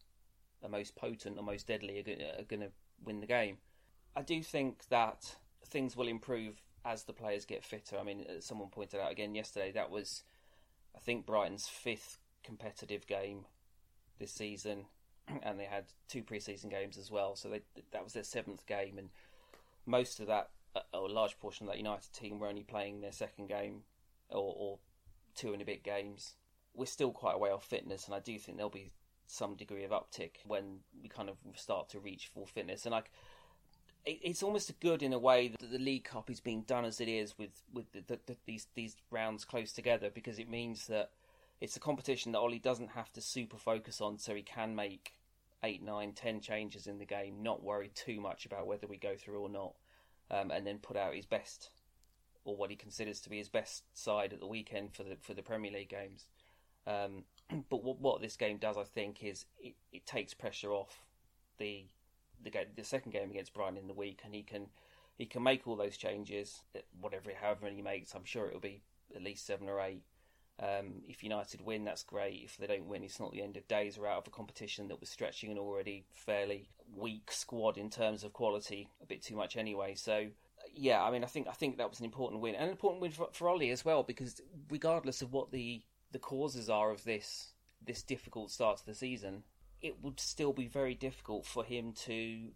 [0.63, 2.71] are most potent or most deadly are, going to
[3.03, 3.57] win the game.
[4.15, 7.97] I do think that things will improve as the players get fitter.
[7.97, 10.23] I mean, uh, someone pointed out again yesterday that was,
[10.95, 13.45] I think, Brighton's fifth competitive game
[14.19, 14.85] this season,
[15.43, 17.35] and they had two preseason games as well.
[17.35, 19.09] So they, that was their seventh game, and
[19.85, 23.01] most of that, uh, or a large portion of that United team, were only playing
[23.01, 23.83] their second game
[24.29, 24.79] or, or
[25.35, 26.35] two and a bit games.
[26.75, 28.91] We're still quite a way off fitness, and I do think there'll be
[29.27, 32.85] some degree of uptick when we kind of start to reach full fitness.
[32.85, 33.11] And like,
[34.05, 36.99] it's almost a good in a way that the League Cup is being done as
[36.99, 40.87] it is with with the, the, the, these these rounds close together because it means
[40.87, 41.11] that
[41.61, 45.13] it's a competition that Ollie doesn't have to super focus on, so he can make
[45.63, 49.15] eight, nine, ten changes in the game, not worry too much about whether we go
[49.15, 49.73] through or not,
[50.29, 51.69] um, and then put out his best
[52.45, 55.33] or what he considers to be his best side at the weekend for the for
[55.33, 56.25] the Premier League games.
[56.85, 57.23] Um,
[57.69, 61.01] but what, what, this game does, I think, is it, it takes pressure off
[61.57, 61.85] the
[62.43, 64.67] the game, the second game against Brighton in the week, and he can
[65.17, 66.61] he can make all those changes,
[66.99, 68.13] whatever however he makes.
[68.13, 68.81] I'm sure it'll be
[69.15, 70.03] at least seven or eight.
[70.59, 72.41] Um, if United win, that's great.
[72.43, 73.97] If they don't win, it's not the end of days.
[73.97, 78.23] We're out of a competition that was stretching an already fairly weak squad in terms
[78.23, 79.95] of quality, a bit too much anyway.
[79.95, 80.27] So
[80.73, 83.01] yeah, I mean, I think I think that was an important win, and an important
[83.01, 87.03] win for, for Ollie as well, because regardless of what the the causes are of
[87.03, 87.53] this
[87.85, 89.43] this difficult start to the season,
[89.81, 92.49] it would still be very difficult for him to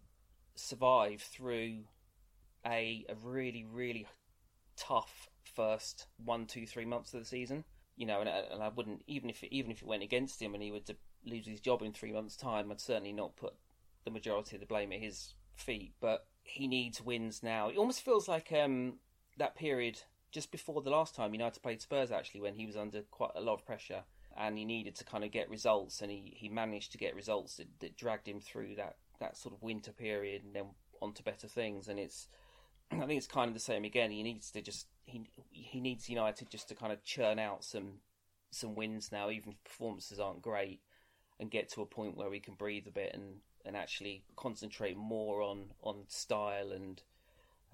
[0.54, 1.84] survive through
[2.66, 4.06] a a really really
[4.76, 7.64] tough first one two three months of the season.
[7.96, 10.62] You know, and, and I wouldn't even if even if it went against him and
[10.62, 13.54] he were to lose his job in three months' time, I'd certainly not put
[14.04, 15.94] the majority of the blame at his feet.
[16.00, 17.68] But he needs wins now.
[17.68, 18.94] It almost feels like um,
[19.36, 23.02] that period just before the last time United played Spurs, actually, when he was under
[23.10, 24.02] quite a lot of pressure
[24.36, 27.56] and he needed to kind of get results, and he, he managed to get results
[27.56, 30.64] that, that dragged him through that, that sort of winter period and then
[31.02, 31.88] on to better things.
[31.88, 32.28] And it's,
[32.92, 34.10] I think it's kind of the same again.
[34.10, 37.94] He needs to just he he needs United just to kind of churn out some
[38.50, 40.80] some wins now, even if performances aren't great,
[41.40, 44.96] and get to a point where we can breathe a bit and and actually concentrate
[44.96, 47.02] more on on style and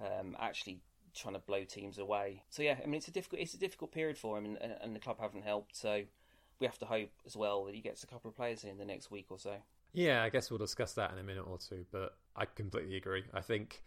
[0.01, 0.81] um, actually
[1.15, 2.43] trying to blow teams away.
[2.51, 4.95] So yeah, I mean it's a difficult it's a difficult period for him, and, and
[4.95, 5.77] the club haven't helped.
[5.77, 6.03] So
[6.59, 8.85] we have to hope as well that he gets a couple of players in the
[8.85, 9.55] next week or so.
[9.93, 13.23] Yeah, I guess we'll discuss that in a minute or two, but I completely agree.
[13.33, 13.81] I think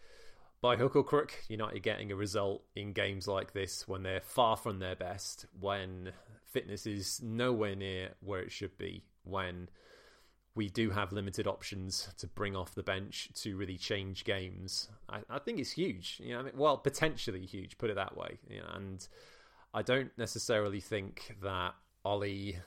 [0.62, 4.56] by hook or crook, United getting a result in games like this when they're far
[4.56, 6.12] from their best, when
[6.46, 9.68] fitness is nowhere near where it should be, when
[10.54, 14.88] we do have limited options to bring off the bench to really change games.
[15.08, 16.20] I, I think it's huge.
[16.22, 17.78] You know, I mean, well, potentially huge.
[17.78, 18.38] Put it that way.
[18.48, 19.08] You know, and
[19.72, 22.58] I don't necessarily think that Ollie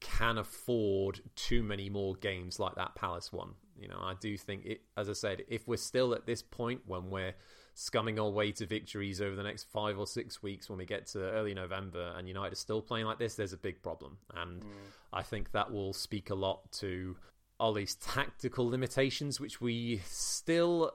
[0.00, 3.50] can afford too many more games like that Palace one.
[3.78, 4.80] You know, I do think it.
[4.96, 7.34] As I said, if we're still at this point when we're
[7.74, 11.06] scumming our way to victories over the next five or six weeks when we get
[11.08, 14.18] to early November and United are still playing like this, there's a big problem.
[14.34, 14.68] And mm.
[15.12, 17.16] I think that will speak a lot to
[17.58, 20.92] Ollie's tactical limitations, which we still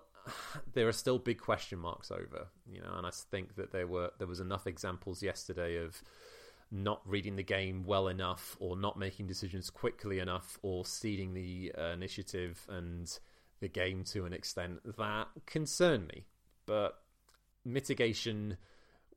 [0.73, 2.47] there are still big question marks over.
[2.69, 6.01] You know, and I think that there were there was enough examples yesterday of
[6.69, 11.71] not reading the game well enough or not making decisions quickly enough or ceding the
[11.77, 13.19] uh, initiative and
[13.61, 16.25] the game to an extent that concern me
[16.67, 16.99] but
[17.65, 18.57] mitigation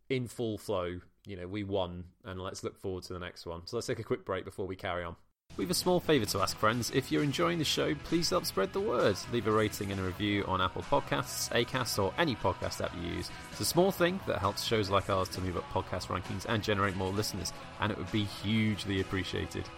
[0.09, 1.01] in full flow.
[1.27, 3.67] You know, we won, and let's look forward to the next one.
[3.67, 5.17] So let's take a quick break before we carry on.
[5.57, 6.91] We have a small favour to ask, friends.
[6.95, 9.17] If you're enjoying the show, please help spread the word.
[9.33, 13.11] Leave a rating and a review on Apple Podcasts, Acast, or any podcast app you
[13.11, 13.31] use.
[13.51, 16.63] It's a small thing that helps shows like ours to move up podcast rankings and
[16.63, 19.69] generate more listeners, and it would be hugely appreciated.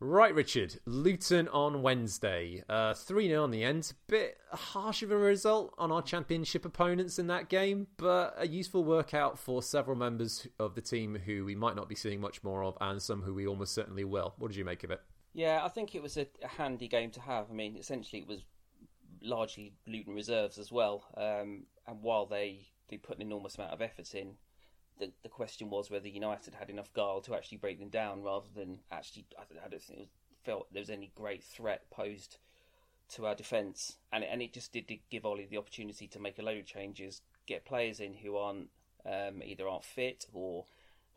[0.00, 0.78] Right, Richard.
[0.86, 2.62] Luton on Wednesday.
[2.68, 3.92] Uh, 3 0 on the end.
[4.06, 8.84] Bit harsh of a result on our championship opponents in that game, but a useful
[8.84, 12.62] workout for several members of the team who we might not be seeing much more
[12.62, 14.34] of, and some who we almost certainly will.
[14.38, 15.00] What did you make of it?
[15.34, 17.46] Yeah, I think it was a, a handy game to have.
[17.50, 18.42] I mean, essentially, it was
[19.20, 21.04] largely Luton reserves as well.
[21.16, 24.34] Um, and while they, they put an enormous amount of effort in,
[24.98, 28.48] the, the question was whether United had enough guile to actually break them down rather
[28.54, 30.08] than actually, I don't, I don't think it was,
[30.44, 32.38] felt there was any great threat posed
[33.10, 33.96] to our defence.
[34.12, 37.22] And, and it just did give Ollie the opportunity to make a load of changes,
[37.46, 38.68] get players in who aren't
[39.06, 40.66] um, either aren't fit or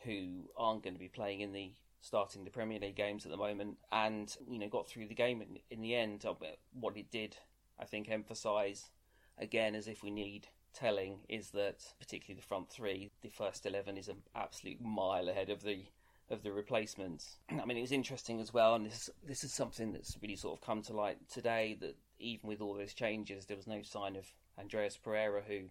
[0.04, 3.38] who aren't going to be playing in the starting the Premier League games at the
[3.38, 6.26] moment, and you know got through the game in, in the end.
[6.74, 7.38] What it did,
[7.80, 8.90] I think, emphasise
[9.38, 13.98] again as if we need telling is that particularly the front three, the first eleven
[13.98, 15.86] is an absolute mile ahead of the
[16.30, 17.38] of the replacements.
[17.50, 20.58] I mean, it was interesting as well, and this this is something that's really sort
[20.58, 21.78] of come to light today.
[21.80, 25.70] That even with all those changes, there was no sign of Andreas Pereira, who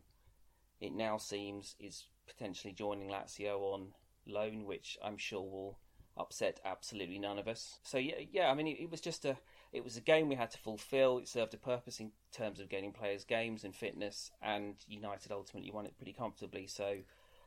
[0.81, 3.89] it now seems is potentially joining Lazio on
[4.27, 5.79] loan, which I'm sure will
[6.17, 7.79] upset absolutely none of us.
[7.83, 8.51] So yeah, yeah.
[8.51, 9.37] I mean, it, it was just a
[9.73, 11.19] it was a game we had to fulfil.
[11.19, 15.71] It served a purpose in terms of getting players games and fitness, and United ultimately
[15.71, 16.67] won it pretty comfortably.
[16.67, 16.97] So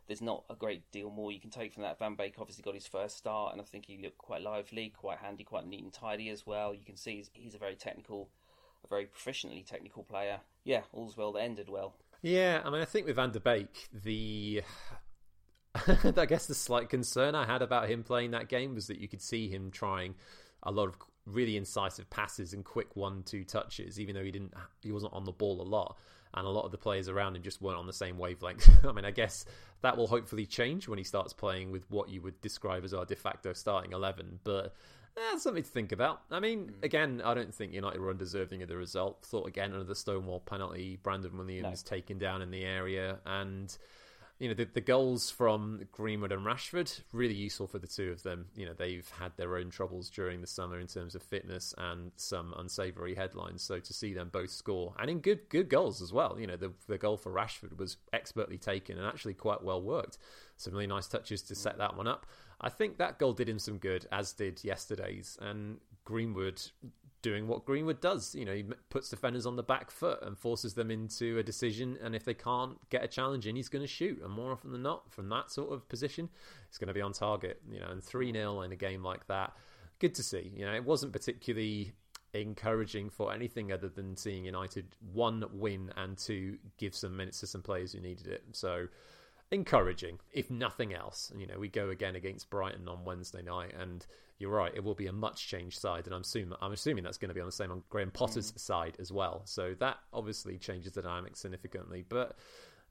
[0.07, 1.99] there's not a great deal more you can take from that.
[1.99, 5.19] Van Beek obviously got his first start, and I think he looked quite lively, quite
[5.19, 6.73] handy, quite neat and tidy as well.
[6.73, 8.29] You can see he's, he's a very technical,
[8.83, 10.39] a very proficiently technical player.
[10.63, 11.95] Yeah, all's well that ended well.
[12.21, 14.61] Yeah, I mean, I think with Van der Beek, the
[16.15, 19.07] I guess the slight concern I had about him playing that game was that you
[19.07, 20.15] could see him trying
[20.61, 24.91] a lot of really incisive passes and quick one-two touches, even though he didn't, he
[24.91, 25.97] wasn't on the ball a lot,
[26.33, 28.69] and a lot of the players around him just weren't on the same wavelength.
[28.85, 29.45] I mean, I guess
[29.81, 33.05] that will hopefully change when he starts playing with what you would describe as our
[33.05, 34.75] de facto starting eleven, but.
[35.15, 36.23] Eh, something to think about.
[36.31, 36.83] I mean, mm.
[36.83, 39.23] again, I don't think United were undeserving of the result.
[39.23, 41.87] Thought again under the Stonewall penalty, Brandon Williams no.
[41.87, 43.77] taken down in the area, and
[44.39, 48.23] you know the, the goals from Greenwood and Rashford really useful for the two of
[48.23, 48.47] them.
[48.55, 52.11] You know they've had their own troubles during the summer in terms of fitness and
[52.15, 53.61] some unsavoury headlines.
[53.61, 56.37] So to see them both score and in good good goals as well.
[56.39, 60.17] You know the the goal for Rashford was expertly taken and actually quite well worked.
[60.57, 62.25] Some really nice touches to set that one up.
[62.61, 65.37] I think that goal did him some good, as did yesterday's.
[65.41, 66.61] And Greenwood
[67.23, 68.35] doing what Greenwood does.
[68.35, 71.97] You know, he puts defenders on the back foot and forces them into a decision.
[72.03, 74.21] And if they can't get a challenge in, he's going to shoot.
[74.21, 76.29] And more often than not, from that sort of position,
[76.67, 77.59] it's going to be on target.
[77.71, 79.53] You know, and 3 0 in a game like that,
[79.97, 80.51] good to see.
[80.55, 81.93] You know, it wasn't particularly
[82.33, 87.47] encouraging for anything other than seeing United one win and two give some minutes to
[87.47, 88.43] some players who needed it.
[88.51, 88.87] So
[89.51, 91.31] encouraging, if nothing else.
[91.37, 94.05] You know, we go again against Brighton on Wednesday night, and
[94.39, 97.17] you're right, it will be a much changed side, and I'm assuming I'm assuming that's
[97.17, 98.59] going to be on the same on Graham Potter's mm.
[98.59, 99.41] side as well.
[99.45, 102.03] So that obviously changes the dynamic significantly.
[102.07, 102.35] But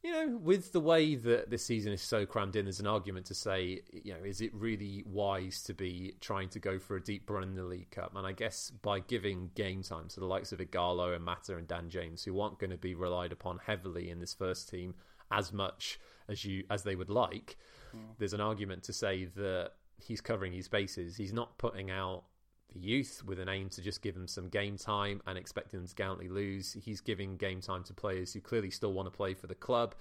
[0.02, 3.26] you know, with the way that this season is so crammed in, there's an argument
[3.26, 7.02] to say, you know, is it really wise to be trying to go for a
[7.02, 8.16] deep run in the League Cup?
[8.16, 11.68] And I guess by giving game time to the likes of Ighalo and Mata and
[11.68, 14.94] Dan James, who aren't going to be relied upon heavily in this first team
[15.31, 17.57] as much as you as they would like,
[17.94, 18.00] mm.
[18.18, 19.70] there's an argument to say that
[20.02, 21.16] he's covering his bases.
[21.16, 22.24] He's not putting out
[22.72, 25.86] the youth with an aim to just give them some game time and expecting them
[25.86, 26.76] to gallantly lose.
[26.82, 29.94] He's giving game time to players who clearly still want to play for the club,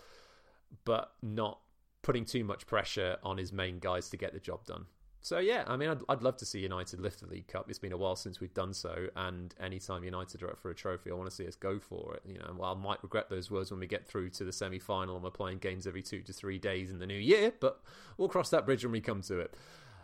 [0.86, 1.60] but not
[2.02, 4.86] putting too much pressure on his main guys to get the job done.
[5.24, 7.70] So yeah, I mean, I'd, I'd love to see United lift the League Cup.
[7.70, 10.76] It's been a while since we've done so, and anytime United are up for a
[10.76, 12.24] trophy, I want to see us go for it.
[12.26, 15.14] You know, well, I might regret those words when we get through to the semi-final
[15.14, 17.82] and we're playing games every two to three days in the new year, but
[18.18, 19.54] we'll cross that bridge when we come to it.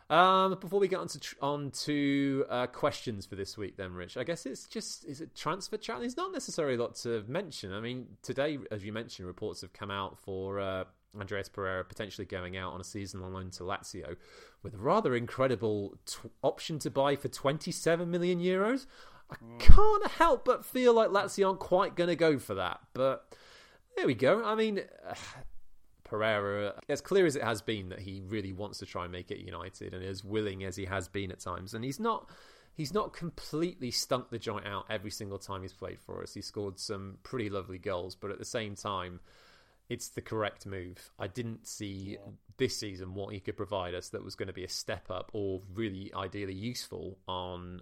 [0.10, 3.94] Um, before we get on to tr- on to uh, questions for this week, then,
[3.94, 6.00] Rich, I guess it's just is it transfer chat?
[6.00, 7.74] There's not necessarily a lot to mention.
[7.74, 10.86] I mean, today, as you mentioned, reports have come out for uh,
[11.20, 14.16] Andreas Pereira potentially going out on a season on loan to Lazio
[14.64, 18.86] with a rather incredible t- option to buy for 27 million euros.
[19.30, 23.36] I can't help but feel like Lazio aren't quite going to go for that, but
[23.98, 24.42] there we go.
[24.46, 24.84] I mean.
[26.08, 29.32] Pereira, as clear as it has been that he really wants to try and make
[29.32, 32.30] it United, and as willing as he has been at times, and he's not.
[32.74, 36.36] He's not completely stunk the joint out every single time he's played for us.
[36.36, 39.20] He scored some pretty lovely goals, but at the same time,
[39.90, 41.12] it's the correct move.
[41.18, 42.32] I didn't see yeah.
[42.58, 45.32] this season what he could provide us that was going to be a step up
[45.34, 47.82] or really ideally useful on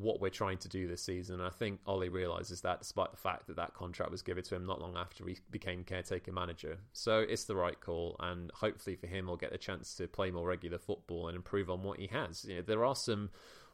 [0.00, 1.36] what we're trying to do this season.
[1.36, 4.54] And I think Ollie realizes that, despite the fact that that contract was given to
[4.54, 6.78] him not long after he became caretaker manager.
[6.92, 10.30] So it's the right call, and hopefully for him, he'll get a chance to play
[10.30, 12.44] more regular football and improve on what he has.
[12.44, 13.30] You know, there are some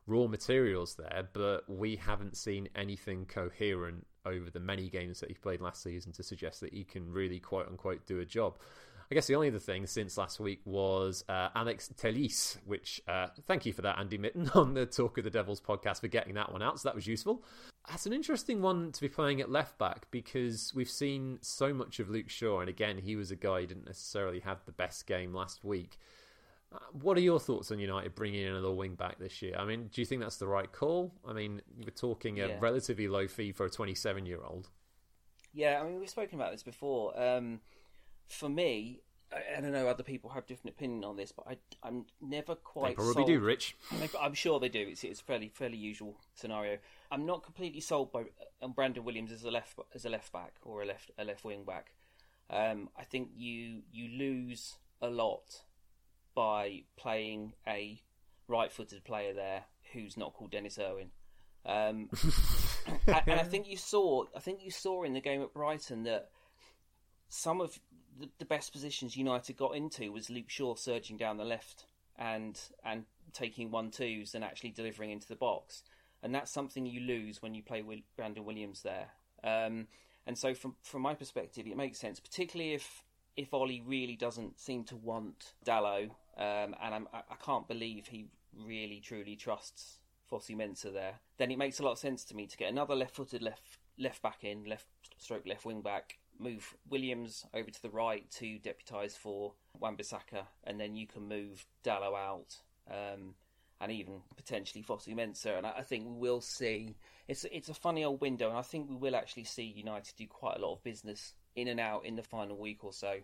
[0.06, 5.34] raw materials there, but we haven't seen anything coherent over the many games that he
[5.34, 8.58] played last season to suggest that he can really quote unquote do a job.
[9.10, 13.28] I guess the only other thing since last week was uh, Alex Telles, which uh,
[13.46, 16.34] thank you for that, Andy Mitten, on the Talk of the Devils podcast for getting
[16.34, 16.80] that one out.
[16.80, 17.44] So that was useful.
[17.88, 22.00] That's an interesting one to be playing at left back because we've seen so much
[22.00, 25.06] of Luke Shaw, and again, he was a guy who didn't necessarily have the best
[25.06, 25.98] game last week.
[26.72, 29.54] Uh, what are your thoughts on United bringing in another wing back this year?
[29.56, 31.14] I mean, do you think that's the right call?
[31.24, 32.56] I mean, we're talking a yeah.
[32.58, 34.68] relatively low fee for a 27 year old.
[35.52, 37.18] Yeah, I mean, we've spoken about this before.
[37.18, 37.60] Um,
[38.28, 39.00] for me,
[39.32, 39.88] I, don't know.
[39.88, 42.90] Other people have different opinion on this, but I, am never quite.
[42.90, 43.26] They probably sold.
[43.26, 43.76] do, Rich.
[44.20, 44.86] I'm sure they do.
[44.88, 46.78] It's it's a fairly fairly usual scenario.
[47.10, 48.24] I'm not completely sold by
[48.62, 51.44] um, Brandon Williams as a left as a left back or a left a left
[51.44, 51.92] wing back.
[52.50, 55.62] Um, I think you you lose a lot
[56.34, 58.00] by playing a
[58.48, 61.10] right-footed player there who's not called Dennis Irwin.
[61.64, 62.10] Um,
[63.06, 66.04] and, and I think you saw I think you saw in the game at Brighton
[66.04, 66.30] that
[67.28, 67.78] some of
[68.18, 71.86] the, the best positions United got into was Luke Shaw surging down the left
[72.18, 75.82] and and taking one twos and actually delivering into the box,
[76.22, 79.08] and that's something you lose when you play with Brandon Williams there.
[79.44, 79.88] Um,
[80.26, 83.02] and so, from from my perspective, it makes sense, particularly if
[83.36, 88.06] if Ollie really doesn't seem to want Dalot, um, and I'm, I, I can't believe
[88.06, 88.28] he
[88.64, 89.98] really truly trusts
[90.30, 91.20] Fosu Mensah there.
[91.36, 94.22] Then it makes a lot of sense to me to get another left-footed left left
[94.22, 94.86] back in, left
[95.18, 100.81] stroke left wing back, move Williams over to the right to deputise for Wan-Bissaka, and
[100.81, 102.57] then you can move Dalot out,
[102.90, 103.35] um,
[103.81, 105.59] and even potentially Fosu Mensah.
[105.59, 106.96] And I, I, think we will see.
[107.29, 110.27] It's it's a funny old window, and I think we will actually see United do
[110.27, 113.18] quite a lot of business in and out in the final week or so.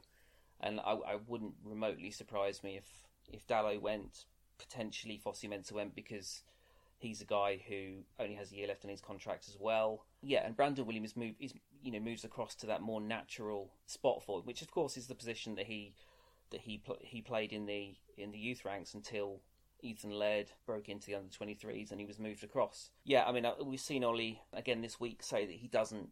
[0.61, 2.87] And I, I wouldn't remotely surprise me if
[3.33, 4.25] if Dalot went,
[4.59, 6.43] potentially Fosu Mensah went because
[6.99, 10.05] he's a guy who only has a year left on his contract as well.
[10.23, 14.23] Yeah, and Brandon Williams move is you know moves across to that more natural spot
[14.23, 15.95] for him, which of course is the position that he
[16.51, 19.41] that he pl- he played in the in the youth ranks until
[19.81, 22.91] Ethan Laird broke into the under 23s and he was moved across.
[23.05, 26.11] Yeah, I mean uh, we've seen Ollie again this week say that he doesn't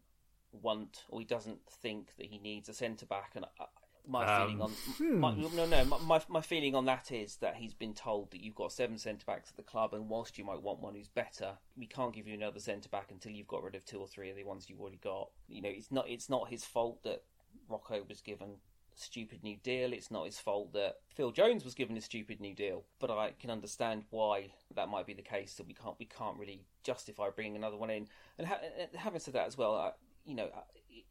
[0.51, 3.65] want or he doesn't think that he needs a centre back and I,
[4.07, 5.19] my um, feeling on hmm.
[5.19, 8.55] my, no no my, my feeling on that is that he's been told that you've
[8.55, 11.53] got seven centre backs at the club and whilst you might want one who's better
[11.77, 14.29] we can't give you another centre back until you've got rid of two or three
[14.29, 15.29] of the ones you've already got.
[15.47, 17.23] You know it's not it's not his fault that
[17.69, 18.49] Rojo was given
[18.95, 19.93] a stupid new deal.
[19.93, 22.83] It's not his fault that Phil Jones was given a stupid new deal.
[22.99, 26.37] But I can understand why that might be the case that we can't we can't
[26.37, 28.07] really justify bringing another one in.
[28.37, 28.59] And ha-
[28.95, 29.91] having said that as well uh,
[30.25, 30.61] you know uh,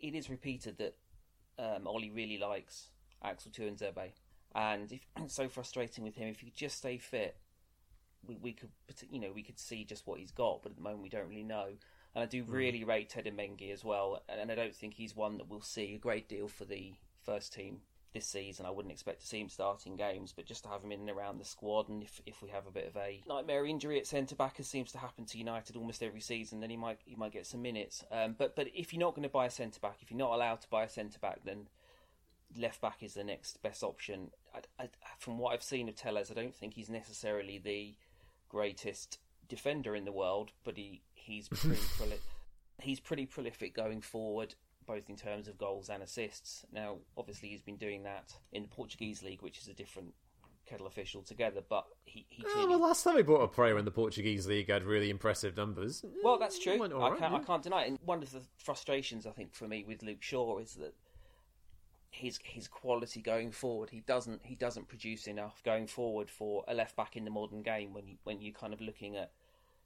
[0.01, 0.97] it is repeated that
[1.59, 2.89] um, Ollie really likes
[3.23, 4.13] Axel Tuanzebe,
[4.55, 7.37] and if it's so frustrating with him, if he could just stay fit,
[8.27, 8.71] we, we could
[9.11, 11.29] you know we could see just what he's got, but at the moment we don't
[11.29, 11.69] really know.
[12.15, 12.53] And I do hmm.
[12.53, 12.89] really mm.
[12.89, 15.99] rate Teden Mengi as well, and I don't think he's one that we'll see a
[15.99, 18.67] great deal for the first team this season.
[18.67, 21.11] I wouldn't expect to see him starting games, but just to have him in and
[21.11, 24.07] around the squad, and if, if we have a bit of a nightmare injury at
[24.07, 27.17] centre back, as seems to happen to United almost every season, then he might he
[27.17, 28.05] might get some minutes.
[28.11, 30.33] Um, but but if you're not going to buy a centre back, if you're not
[30.33, 31.69] allowed to buy a centre back, then
[32.57, 34.31] left back is the next best option.
[34.55, 37.95] I, I, from what I've seen of Telles, I don't think he's necessarily the
[38.49, 39.19] greatest
[39.49, 42.23] defender in the world, but he he's pretty prolific.
[42.81, 44.55] He's pretty prolific going forward
[44.87, 46.65] both in terms of goals and assists.
[46.73, 50.15] Now, obviously, he's been doing that in the Portuguese league, which is a different
[50.67, 51.63] kettle of fish altogether.
[51.69, 52.71] But he, he ah, clearly...
[52.71, 56.05] well, last time he bought a player in the Portuguese league had really impressive numbers.
[56.23, 57.03] Well, that's mm, true.
[57.03, 57.35] I, can't, yeah.
[57.35, 57.89] I can't deny it.
[57.89, 60.95] And one of the frustrations I think for me with Luke Shaw is that
[62.11, 63.91] his his quality going forward.
[63.91, 67.63] He doesn't he doesn't produce enough going forward for a left back in the modern
[67.63, 67.93] game.
[67.93, 69.31] When you when you kind of looking at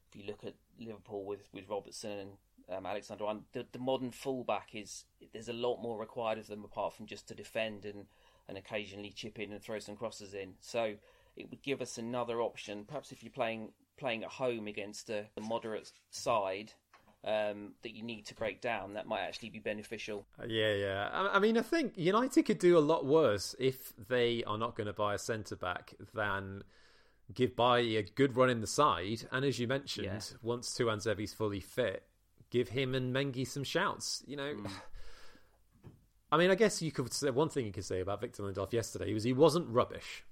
[0.09, 2.29] if you look at Liverpool with with Robertson and
[2.69, 6.93] um, Alexander, the, the modern fullback is there's a lot more required of them apart
[6.93, 8.05] from just to defend and
[8.47, 10.53] and occasionally chip in and throw some crosses in.
[10.59, 10.93] So
[11.35, 12.85] it would give us another option.
[12.85, 16.73] Perhaps if you're playing playing at home against a, a moderate side,
[17.25, 20.27] um, that you need to break down, that might actually be beneficial.
[20.39, 21.09] Uh, yeah, yeah.
[21.11, 24.75] I, I, mean, I think United could do a lot worse if they are not
[24.75, 26.63] going to buy a centre back than
[27.33, 29.27] give Bailly a good run in the side.
[29.31, 30.37] And as you mentioned, yeah.
[30.43, 32.03] once Tuanzebe's fully fit,
[32.49, 34.23] give him and Mengi some shouts.
[34.27, 34.53] You know.
[34.53, 34.71] Mm.
[36.31, 38.73] I mean, I guess you could say one thing you could say about Victor Lindelof
[38.73, 40.23] yesterday was he wasn't rubbish.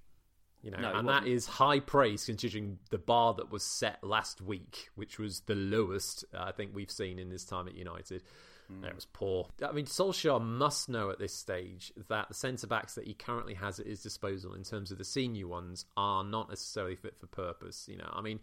[0.64, 4.41] You know, no, and that is high praise considering the bar that was set last
[4.41, 8.24] week, which was the lowest uh, I think we've seen in his time at United.
[8.72, 8.88] Mm.
[8.88, 9.49] It was poor.
[9.61, 13.55] I mean, Solskjaer must know at this stage that the centre backs that he currently
[13.55, 17.28] has at his disposal, in terms of the senior ones, are not necessarily fit for
[17.28, 17.88] purpose.
[17.89, 18.39] You know, I mean,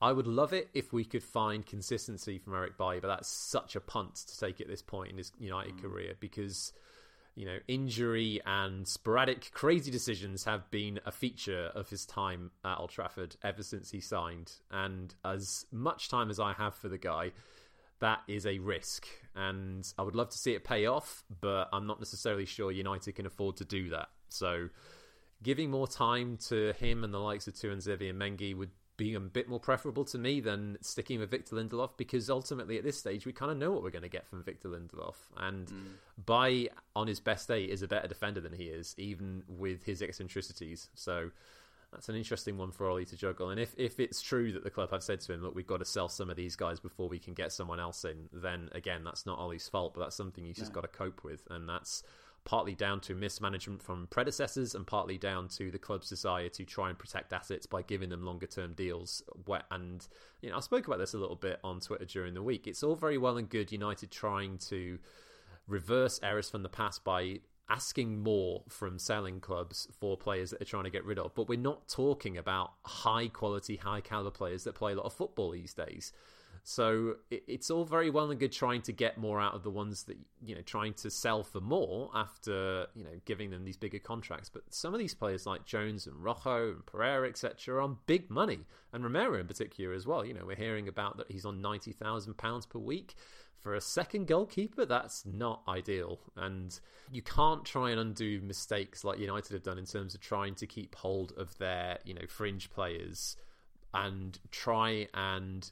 [0.00, 3.76] I would love it if we could find consistency from Eric Bailly, but that's such
[3.76, 5.82] a punt to take at this point in his United mm.
[5.82, 6.72] career because
[7.36, 12.78] you know, injury and sporadic crazy decisions have been a feature of his time at
[12.78, 14.52] Old Trafford ever since he signed.
[14.70, 17.32] And as much time as I have for the guy,
[17.98, 19.06] that is a risk.
[19.34, 23.16] And I would love to see it pay off, but I'm not necessarily sure United
[23.16, 24.08] can afford to do that.
[24.28, 24.68] So
[25.42, 29.20] giving more time to him and the likes of Tuanzebe and Mengi would be a
[29.20, 33.26] bit more preferable to me than sticking with Victor Lindelof because ultimately at this stage
[33.26, 36.24] we kind of know what we're going to get from Victor Lindelof and mm.
[36.24, 40.00] Bailly on his best day is a better defender than he is even with his
[40.00, 41.30] eccentricities so
[41.92, 44.70] that's an interesting one for Ollie to juggle and if, if it's true that the
[44.70, 47.08] club have said to him look we've got to sell some of these guys before
[47.08, 50.44] we can get someone else in then again that's not Ollie's fault but that's something
[50.44, 50.62] he's no.
[50.62, 52.04] just got to cope with and that's
[52.44, 56.90] partly down to mismanagement from predecessors and partly down to the club's desire to try
[56.90, 59.22] and protect assets by giving them longer term deals.
[59.70, 60.06] And,
[60.42, 62.66] you know, I spoke about this a little bit on Twitter during the week.
[62.66, 64.98] It's all very well and good United trying to
[65.66, 67.40] reverse errors from the past by
[67.70, 71.34] asking more from selling clubs for players that are trying to get rid of.
[71.34, 75.14] But we're not talking about high quality, high caliber players that play a lot of
[75.14, 76.12] football these days.
[76.66, 80.04] So it's all very well and good trying to get more out of the ones
[80.04, 83.98] that you know trying to sell for more after you know giving them these bigger
[83.98, 84.48] contracts.
[84.48, 87.74] But some of these players like Jones and Rojo and Pereira etc.
[87.74, 88.60] are on big money,
[88.94, 90.24] and Romero in particular as well.
[90.24, 93.14] You know we're hearing about that he's on ninety thousand pounds per week.
[93.60, 96.18] For a second goalkeeper, that's not ideal.
[96.36, 96.78] And
[97.10, 100.66] you can't try and undo mistakes like United have done in terms of trying to
[100.66, 103.36] keep hold of their, you know, fringe players
[103.94, 105.70] and try and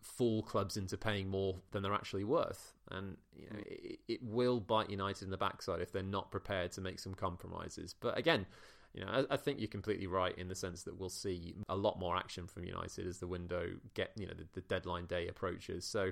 [0.00, 2.72] fool clubs into paying more than they're actually worth.
[2.90, 3.66] And you know, mm.
[3.66, 7.14] it, it, will bite United in the backside if they're not prepared to make some
[7.14, 7.94] compromises.
[7.98, 8.46] But again,
[8.94, 11.76] you know, I, I, think you're completely right in the sense that we'll see a
[11.76, 15.28] lot more action from United as the window get, you know, the, the deadline day
[15.28, 15.84] approaches.
[15.84, 16.10] So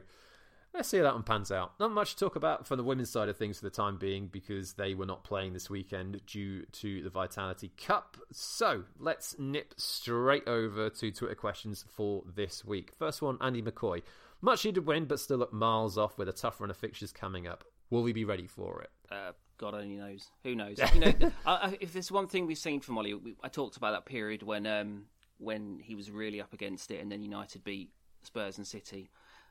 [0.74, 1.72] let's see how that one pans out.
[1.80, 4.28] Not much to talk about from the women's side of things for the time being
[4.28, 8.16] because they were not playing this weekend due to the Vitality Cup.
[8.32, 12.92] So let's nip straight over to Twitter questions for this week.
[12.98, 14.02] First one, Andy McCoy.
[14.40, 17.46] Much needed win, but still look miles off with a tough run of fixtures coming
[17.46, 17.64] up.
[17.90, 18.90] Will we be ready for it?
[19.10, 20.30] Uh, God only knows.
[20.44, 20.78] Who knows?
[20.94, 21.12] you know,
[21.80, 24.66] if there's one thing we've seen from Ollie, we, I talked about that period when
[24.66, 25.06] um,
[25.38, 27.90] when he was really up against it, and then United beat
[28.22, 29.10] Spurs and City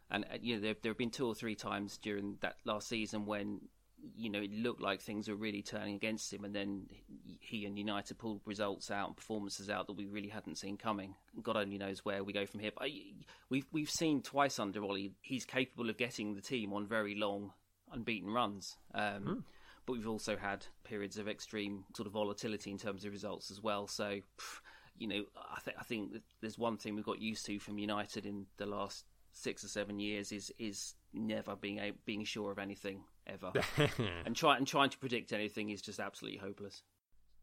[0.09, 2.87] and uh, you know there there have been two or three times during that last
[2.87, 3.61] season when
[4.15, 6.87] you know it looked like things were really turning against him, and then
[7.39, 11.15] he and United pulled results out and performances out that we really hadn't seen coming.
[11.41, 12.71] God only knows where we go from here.
[12.77, 12.89] But
[13.49, 17.51] we've we've seen twice under Ollie he's capable of getting the team on very long
[17.91, 18.77] unbeaten runs.
[18.93, 19.39] Um, hmm.
[19.85, 23.61] But we've also had periods of extreme sort of volatility in terms of results as
[23.63, 23.87] well.
[23.87, 24.19] So,
[24.97, 28.25] you know, I think I think there's one thing we've got used to from United
[28.25, 32.59] in the last six or seven years is is never being a, being sure of
[32.59, 33.51] anything ever,
[34.25, 36.83] and try and trying to predict anything is just absolutely hopeless.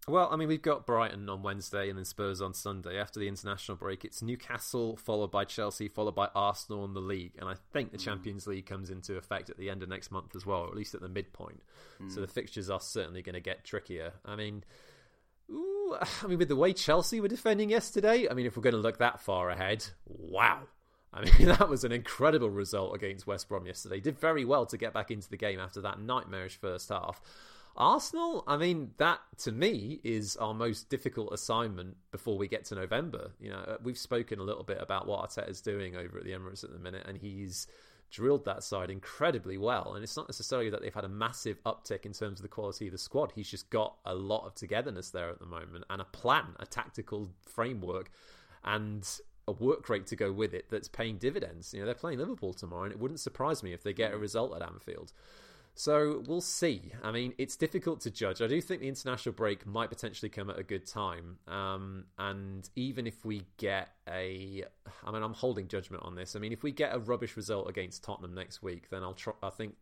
[0.07, 2.99] Well, I mean, we've got Brighton on Wednesday and then Spurs on Sunday.
[2.99, 7.33] After the international break, it's Newcastle, followed by Chelsea, followed by Arsenal in the league.
[7.39, 8.05] And I think the mm.
[8.05, 10.75] Champions League comes into effect at the end of next month as well, or at
[10.75, 11.63] least at the midpoint.
[12.03, 12.13] Mm.
[12.13, 14.13] So the fixtures are certainly going to get trickier.
[14.27, 14.63] I mean,
[15.51, 18.75] ooh, I mean, with the way Chelsea were defending yesterday, I mean, if we're going
[18.75, 20.65] to look that far ahead, wow.
[21.15, 24.01] I mean, that was an incredible result against West Brom yesterday.
[24.01, 27.23] Did very well to get back into the game after that nightmarish first half.
[27.77, 32.75] Arsenal, I mean, that to me is our most difficult assignment before we get to
[32.75, 33.33] November.
[33.41, 36.31] You know, uh, we've spoken a little bit about what Arteta's doing over at the
[36.31, 37.67] Emirates at the minute, and he's
[38.13, 39.95] drilled that side incredibly well.
[39.95, 42.87] And it's not necessarily that they've had a massive uptick in terms of the quality
[42.87, 43.33] of the squad.
[43.35, 46.67] He's just got a lot of togetherness there at the moment and a plan, a
[46.67, 48.13] tactical framework,
[48.63, 49.05] and
[49.47, 51.73] a work rate to go with it that's paying dividends.
[51.73, 54.19] You know, they're playing Liverpool tomorrow, and it wouldn't surprise me if they get a
[54.19, 55.13] result at Anfield.
[55.77, 56.93] So we'll see.
[57.03, 58.41] I mean, it's difficult to judge.
[58.41, 61.39] I do think the international break might potentially come at a good time.
[61.49, 64.65] Um, and even if we get a,
[65.05, 66.37] I mean, I'm holding judgment on this.
[66.37, 69.33] I mean, if we get a rubbish result against Tottenham next week, then I'll try.
[69.43, 69.75] I think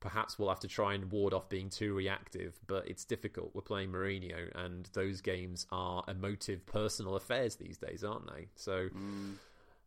[0.00, 2.58] perhaps we'll have to try and ward off being too reactive.
[2.66, 3.50] But it's difficult.
[3.54, 8.48] We're playing Mourinho, and those games are emotive, personal affairs these days, aren't they?
[8.56, 8.88] So.
[8.88, 9.34] Mm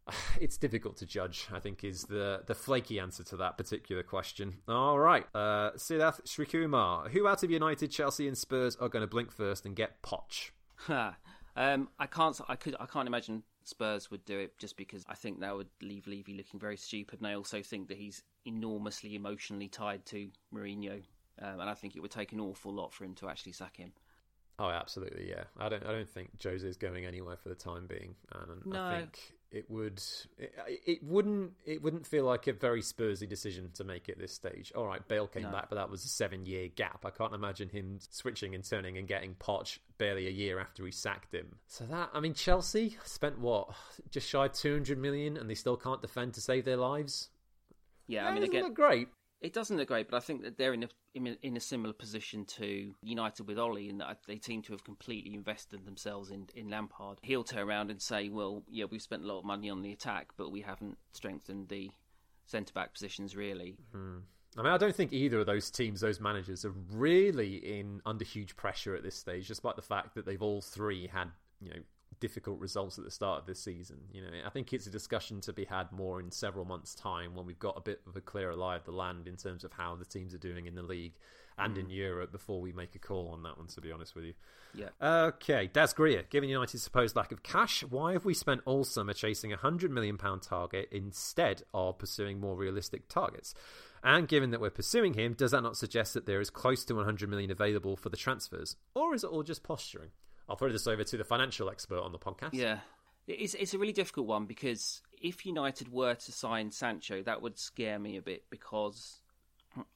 [0.39, 1.47] it's difficult to judge.
[1.51, 4.55] I think is the the flaky answer to that particular question.
[4.67, 9.07] All right, uh, Siddharth Srikumar, who out of United, Chelsea, and Spurs are going to
[9.07, 10.51] blink first and get Poch?
[11.55, 12.39] um, I can't.
[12.47, 12.75] I could.
[12.79, 16.33] I can't imagine Spurs would do it just because I think that would leave Levy
[16.33, 21.03] looking very stupid, and I also think that he's enormously emotionally tied to Mourinho,
[21.41, 23.77] um, and I think it would take an awful lot for him to actually sack
[23.77, 23.91] him.
[24.59, 25.45] Oh, absolutely, yeah.
[25.57, 25.83] I don't.
[25.85, 28.83] I don't think Jose is going anywhere for the time being, and no.
[28.83, 29.19] I think
[29.51, 30.01] it would
[30.37, 30.53] it,
[30.85, 34.71] it, wouldn't it wouldn't feel like a very Spursy decision to make at this stage.
[34.75, 35.51] All right, Bale came no.
[35.51, 37.05] back, but that was a seven year gap.
[37.05, 40.91] I can't imagine him switching and turning and getting Poch barely a year after he
[40.91, 41.55] sacked him.
[41.67, 43.69] So that I mean, Chelsea spent what
[44.09, 47.29] just shy two hundred million, and they still can't defend to save their lives.
[48.11, 49.07] Yeah, I mean, again, great.
[49.39, 52.45] It doesn't look great, but I think that they're in a in a similar position
[52.45, 56.69] to United with Ollie, in that they seem to have completely invested themselves in in
[56.69, 57.19] Lampard.
[57.23, 59.91] He'll turn around and say, "Well, yeah, we've spent a lot of money on the
[59.91, 61.89] attack, but we haven't strengthened the
[62.45, 64.19] centre back positions really." Mm-hmm.
[64.57, 68.25] I mean, I don't think either of those teams, those managers, are really in under
[68.25, 71.29] huge pressure at this stage, despite the fact that they've all three had
[71.61, 71.79] you know
[72.19, 73.97] difficult results at the start of this season.
[74.11, 77.35] You know, I think it's a discussion to be had more in several months' time
[77.35, 79.73] when we've got a bit of a clearer lie of the land in terms of
[79.73, 81.13] how the teams are doing in the league
[81.57, 81.79] and mm.
[81.81, 83.67] in Europe before we make a call on that one.
[83.67, 84.33] To be honest with you,
[84.73, 84.89] yeah.
[85.01, 89.13] Okay, Daz Greer, given United's supposed lack of cash, why have we spent all summer
[89.13, 93.53] chasing a hundred million pound target instead of pursuing more realistic targets?
[94.03, 96.95] And given that we're pursuing him, does that not suggest that there is close to
[96.95, 100.09] 100 million available for the transfers, or is it all just posturing?
[100.49, 102.53] I'll throw this over to the financial expert on the podcast.
[102.53, 102.79] Yeah.
[103.27, 107.57] It's, it's a really difficult one because if United were to sign Sancho, that would
[107.57, 109.21] scare me a bit because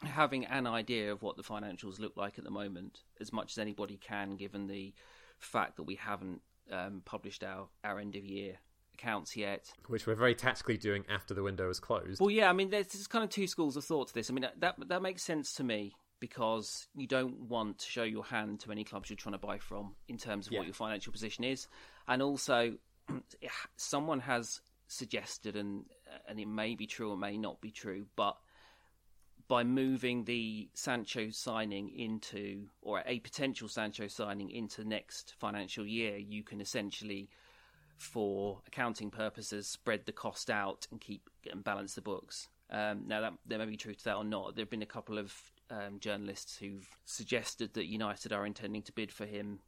[0.03, 3.57] having an idea of what the financials look like at the moment, as much as
[3.57, 4.93] anybody can, given the
[5.39, 6.41] fact that we haven't
[6.71, 8.55] um, published our, our end of year
[8.93, 9.71] accounts yet.
[9.87, 12.21] Which we're very tactically doing after the window is closed.
[12.21, 14.29] Well, yeah, I mean, there's, there's kind of two schools of thought to this.
[14.29, 18.23] I mean, that that makes sense to me because you don't want to show your
[18.23, 20.59] hand to any clubs you're trying to buy from in terms of yeah.
[20.59, 21.67] what your financial position is,
[22.07, 22.73] and also
[23.75, 25.85] someone has suggested, and
[26.27, 28.37] and it may be true or may not be true, but
[29.47, 36.17] by moving the Sancho signing into, or a potential Sancho signing into next financial year,
[36.17, 37.29] you can essentially,
[37.97, 42.47] for accounting purposes, spread the cost out and keep and balance the books.
[42.71, 44.55] Um, now, that there may be truth to that or not.
[44.55, 45.31] There have been a couple of
[45.69, 49.59] um, journalists who've suggested that United are intending to bid for him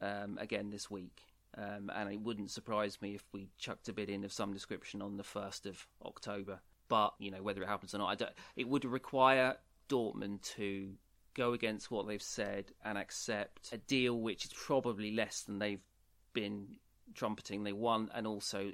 [0.00, 1.22] um, again this week.
[1.56, 5.02] Um, and it wouldn't surprise me if we chucked a bid in of some description
[5.02, 6.60] on the 1st of October.
[6.88, 8.22] But, you know, whether it happens or not,
[8.56, 9.56] it would require
[9.88, 10.92] Dortmund to
[11.34, 15.84] go against what they've said and accept a deal which is probably less than they've
[16.32, 16.76] been
[17.14, 18.72] trumpeting they want, and also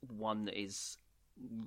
[0.00, 0.98] one that is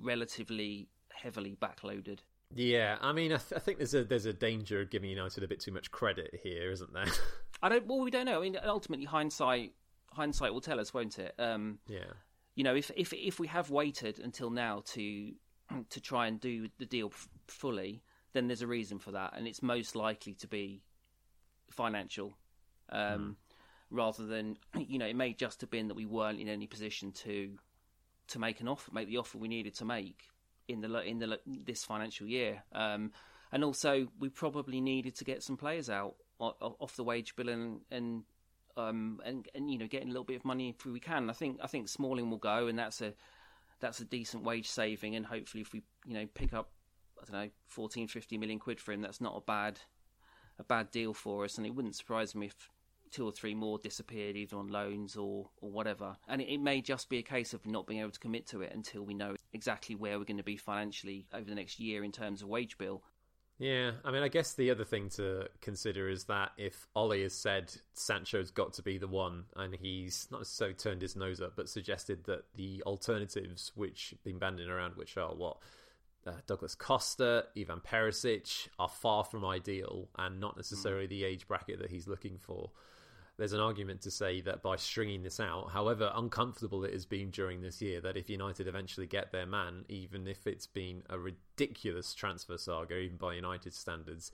[0.00, 2.18] relatively heavily backloaded.
[2.54, 5.42] Yeah, I mean, I, th- I, think there's a there's a danger of giving United
[5.42, 7.06] a bit too much credit here, isn't there?
[7.62, 7.86] I don't.
[7.86, 8.38] Well, we don't know.
[8.38, 9.72] I mean, ultimately, hindsight
[10.12, 11.34] hindsight will tell us, won't it?
[11.38, 12.12] Um, yeah.
[12.54, 15.32] You know, if if if we have waited until now to
[15.88, 18.02] to try and do the deal f- fully,
[18.34, 20.82] then there's a reason for that, and it's most likely to be
[21.70, 22.36] financial,
[22.90, 23.34] um, mm.
[23.90, 27.12] rather than you know, it may just have been that we weren't in any position
[27.12, 27.56] to
[28.28, 30.28] to make an offer, make the offer we needed to make
[30.68, 32.62] in the in the this financial year.
[32.72, 33.12] Um,
[33.52, 37.80] and also, we probably needed to get some players out off the wage bill and
[37.90, 38.24] and
[38.76, 41.28] um, and, and you know getting a little bit of money if we can.
[41.28, 43.14] I think I think Smalling will go, and that's a
[43.80, 45.14] that's a decent wage saving.
[45.16, 46.70] And hopefully, if we you know pick up
[47.20, 49.80] I don't know 14, 15 million quid for him, that's not a bad
[50.58, 51.58] a bad deal for us.
[51.58, 52.68] And it wouldn't surprise me if
[53.12, 56.16] two or three more disappeared either on loans or, or whatever.
[56.28, 58.62] And it, it, may just be a case of not being able to commit to
[58.62, 62.02] it until we know exactly where we're going to be financially over the next year
[62.02, 63.02] in terms of wage bill.
[63.58, 67.34] Yeah, I mean, I guess the other thing to consider is that if Ollie has
[67.34, 71.52] said Sancho's got to be the one, and he's not necessarily turned his nose up,
[71.54, 75.58] but suggested that the alternatives which have been banding around, which are what
[76.26, 81.10] uh, Douglas Costa, Ivan Perisic are far from ideal and not necessarily mm.
[81.10, 82.70] the age bracket that he's looking for.
[83.38, 87.30] There's an argument to say that by stringing this out, however uncomfortable it has been
[87.30, 91.18] during this year, that if United eventually get their man, even if it's been a
[91.18, 94.30] ridiculous transfer saga, even by United standards,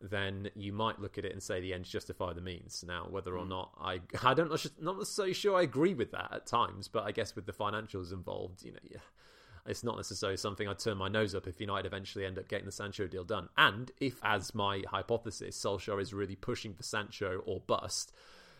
[0.00, 2.84] then you might look at it and say the ends justify the means.
[2.86, 3.48] Now, whether or mm.
[3.48, 7.12] not I, I don't not necessarily sure I agree with that at times, but I
[7.12, 8.98] guess with the financials involved, you know, yeah,
[9.66, 12.66] it's not necessarily something I'd turn my nose up if United eventually end up getting
[12.66, 13.48] the Sancho deal done.
[13.56, 18.12] And if, as my hypothesis, Solskjaer is really pushing for Sancho or bust,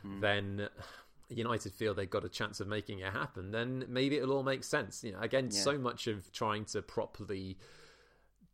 [0.05, 0.21] mm.
[0.21, 0.69] then
[1.29, 3.51] United feel they've got a chance of making it happen.
[3.51, 5.03] Then maybe it'll all make sense.
[5.03, 5.61] You know, again, yeah.
[5.61, 7.57] so much of trying to properly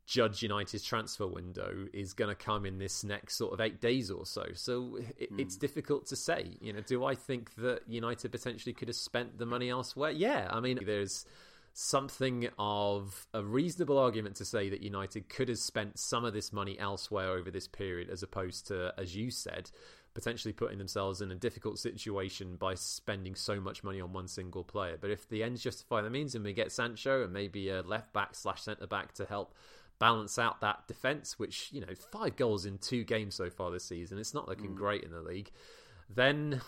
[0.07, 4.11] judge United's transfer window is going to come in this next sort of eight days
[4.11, 4.45] or so.
[4.55, 5.39] So it, mm.
[5.39, 6.57] it's difficult to say.
[6.61, 10.11] You know, do I think that United potentially could have spent the money elsewhere?
[10.11, 11.25] Yeah, I mean, there's
[11.75, 16.53] something of a reasonable argument to say that United could have spent some of this
[16.53, 19.71] money elsewhere over this period, as opposed to, as you said,
[20.15, 24.65] potentially putting themselves in a difficult situation by spending so much money on one single
[24.65, 24.97] player.
[25.01, 28.13] But if the ends justify the means and we get Sancho and maybe a left
[28.13, 29.55] back slash centre back to help
[29.99, 33.85] balance out that defence, which, you know, five goals in two games so far this
[33.85, 34.77] season, it's not looking mm.
[34.77, 35.51] great in the league,
[36.09, 36.61] then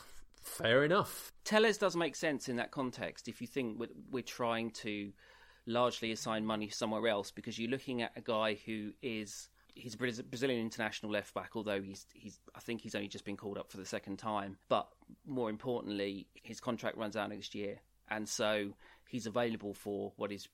[0.42, 1.32] fair enough.
[1.44, 5.12] Telles does make sense in that context if you think we're, we're trying to
[5.66, 10.22] largely assign money somewhere else because you're looking at a guy who is he's a
[10.22, 13.70] Brazilian international left back, although he's he's I think he's only just been called up
[13.70, 14.56] for the second time.
[14.68, 14.88] But
[15.26, 18.72] more importantly, his contract runs out next year, and so
[19.08, 20.48] he's available for what is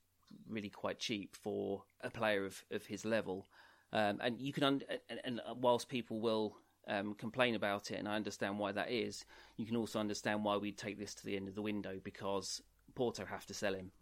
[0.49, 3.47] really quite cheap for a player of, of his level.
[3.93, 8.07] Um, and you can, un- and, and, whilst people will um, complain about it, and
[8.07, 9.25] I understand why that is,
[9.57, 12.61] you can also understand why we take this to the end of the window because
[12.95, 13.93] Porto have to sell him,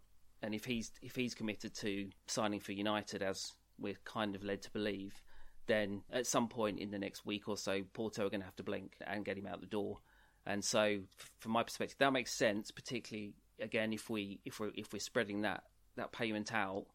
[0.41, 4.61] and if he's if he's committed to signing for United, as we're kind of led
[4.63, 5.21] to believe,
[5.67, 8.55] then at some point in the next week or so, Porto are going to have
[8.57, 9.99] to blink and get him out the door.
[10.45, 10.99] And so,
[11.39, 15.41] from my perspective, that makes sense, particularly again if we if we if we're spreading
[15.41, 15.63] that
[15.97, 16.85] that payment out,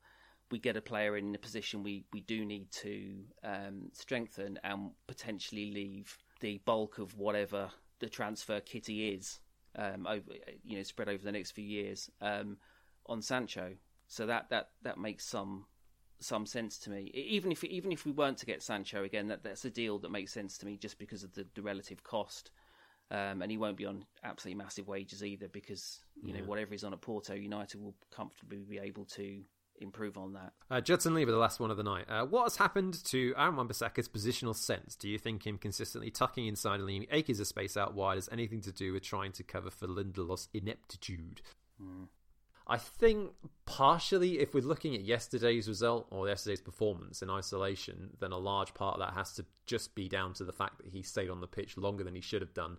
[0.50, 4.90] we get a player in a position we, we do need to um, strengthen and
[5.08, 9.40] potentially leave the bulk of whatever the transfer kitty is
[9.76, 10.30] um, over
[10.62, 12.56] you know spread over the next few years um,
[13.06, 13.72] on Sancho.
[14.06, 15.64] So that, that that makes some
[16.24, 17.10] some sense to me.
[17.14, 20.10] Even if even if we weren't to get Sancho again, that that's a deal that
[20.10, 22.50] makes sense to me just because of the, the relative cost.
[23.10, 26.40] Um, and he won't be on absolutely massive wages either because you yeah.
[26.40, 29.42] know whatever he's on at Porto, United will comfortably be able to
[29.82, 30.52] improve on that.
[30.70, 32.06] Uh, Judson Lee with the last one of the night.
[32.08, 34.96] Uh, what has happened to Aaron Wan-Bissaka's positional sense?
[34.96, 38.28] Do you think him consistently tucking inside and leaving acres of space out wide has
[38.32, 41.42] anything to do with trying to cover for Lindelof's ineptitude?
[41.82, 42.06] Mm.
[42.66, 43.32] I think
[43.66, 48.72] partially, if we're looking at yesterday's result or yesterday's performance in isolation, then a large
[48.74, 51.40] part of that has to just be down to the fact that he stayed on
[51.40, 52.78] the pitch longer than he should have done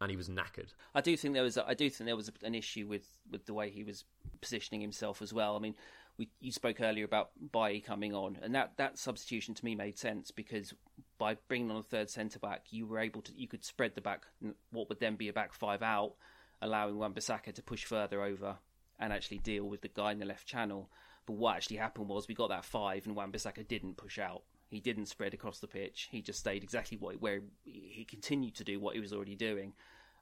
[0.00, 0.72] and he was knackered.
[0.94, 3.46] I do think there was a, I do think there was an issue with, with
[3.46, 4.04] the way he was
[4.40, 5.56] positioning himself as well.
[5.56, 5.74] I mean,
[6.16, 9.98] we you spoke earlier about Bailly coming on, and that, that substitution to me made
[9.98, 10.72] sense because
[11.18, 14.00] by bringing on a third centre back, you were able to you could spread the
[14.00, 14.26] back
[14.70, 16.14] what would then be a back five out,
[16.62, 18.58] allowing Wan-Bissaka to push further over
[18.98, 20.90] and actually deal with the guy in the left channel.
[21.26, 24.42] But what actually happened was we got that five, and Wan-Bissaka didn't push out.
[24.68, 26.08] He didn't spread across the pitch.
[26.10, 29.72] He just stayed exactly what where he continued to do what he was already doing,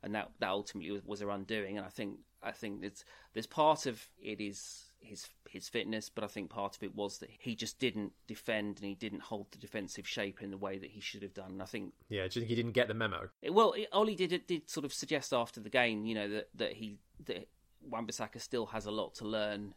[0.02, 1.76] and that that ultimately was, was undoing.
[1.78, 6.24] And I think I think it's there's part of it is his his fitness, but
[6.24, 9.46] I think part of it was that he just didn't defend and he didn't hold
[9.50, 11.52] the defensive shape in the way that he should have done.
[11.52, 13.28] And I think yeah, do you think he didn't get the memo?
[13.40, 16.48] It, well, it, Ollie did did sort of suggest after the game, you know, that
[16.54, 17.48] that he that
[17.88, 19.74] Wan-Bissaka still has a lot to learn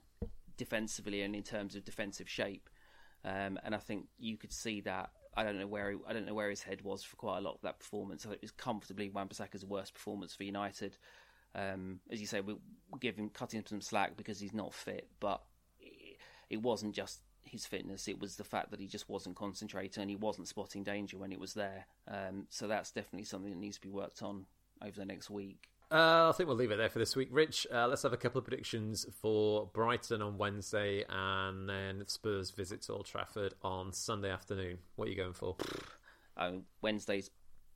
[0.58, 2.70] defensively and in terms of defensive shape.
[3.24, 5.10] Um, and I think you could see that.
[5.38, 7.42] I don't know where he, I don't know where his head was for quite a
[7.42, 8.26] lot of that performance.
[8.26, 10.98] I think it was comfortably Wan-Bissaka's worst performance for United.
[11.56, 12.56] Um, as you say, we
[13.00, 15.42] give him cutting him some slack because he's not fit, but
[15.80, 16.18] it,
[16.50, 20.10] it wasn't just his fitness; it was the fact that he just wasn't concentrating and
[20.10, 21.88] he wasn't spotting danger when it was there.
[22.08, 24.46] Um, so that's definitely something that needs to be worked on
[24.82, 25.70] over the next week.
[25.92, 27.30] Uh, I think we'll leave it there for this week.
[27.32, 32.52] Rich, uh, let's have a couple of predictions for Brighton on Wednesday and then Spurs
[32.52, 34.80] visit to Old Trafford on Sunday afternoon.
[34.96, 35.56] What are you going for?
[36.38, 37.30] Um, Wednesday's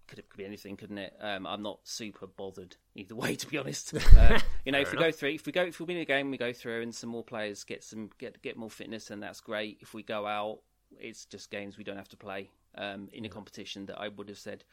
[0.09, 1.15] could, could be anything, couldn't it?
[1.21, 3.93] Um, I'm not super bothered either way, to be honest.
[3.93, 5.09] Uh, you know, if we enough.
[5.09, 7.11] go through, if we go, if we win a game, we go through, and some
[7.11, 9.77] more players get some get get more fitness, and that's great.
[9.81, 10.59] If we go out,
[10.99, 14.29] it's just games we don't have to play um, in a competition that I would
[14.29, 14.63] have said,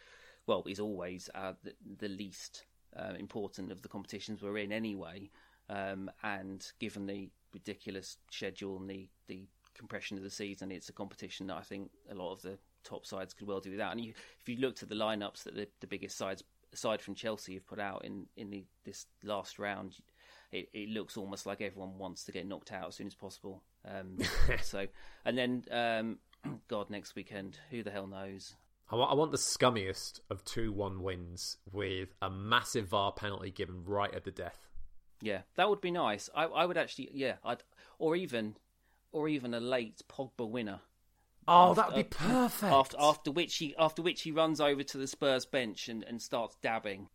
[0.47, 2.64] well, is always uh, the, the least
[2.95, 5.30] uh, important of the competitions we're in anyway.
[5.68, 10.70] Um, and given the ridiculous schedule and the, the compression of the season.
[10.70, 13.70] It's a competition that I think a lot of the top sides could well do
[13.70, 13.93] without.
[13.93, 17.14] And you, if you looked at the lineups that the, the biggest sides, aside from
[17.14, 19.97] Chelsea, have put out in in the, this last round,
[20.53, 23.62] it, it, looks almost like everyone wants to get knocked out as soon as possible.
[23.84, 24.18] Um,
[24.62, 24.87] so,
[25.24, 26.18] and then, um,
[26.68, 28.55] God, next weekend, who the hell knows?
[28.89, 33.51] I want, I want the scummiest of 2 1 wins with a massive VAR penalty
[33.51, 34.59] given right at the death.
[35.20, 36.30] Yeah, that would be nice.
[36.34, 37.62] I, I would actually, yeah, I'd,
[37.99, 38.57] or even,
[39.12, 40.80] or even a late Pogba winner.
[41.49, 42.72] Oh, that would be perfect.
[42.72, 46.20] After, after which he after which he runs over to the Spurs bench and, and
[46.20, 47.09] starts dabbing.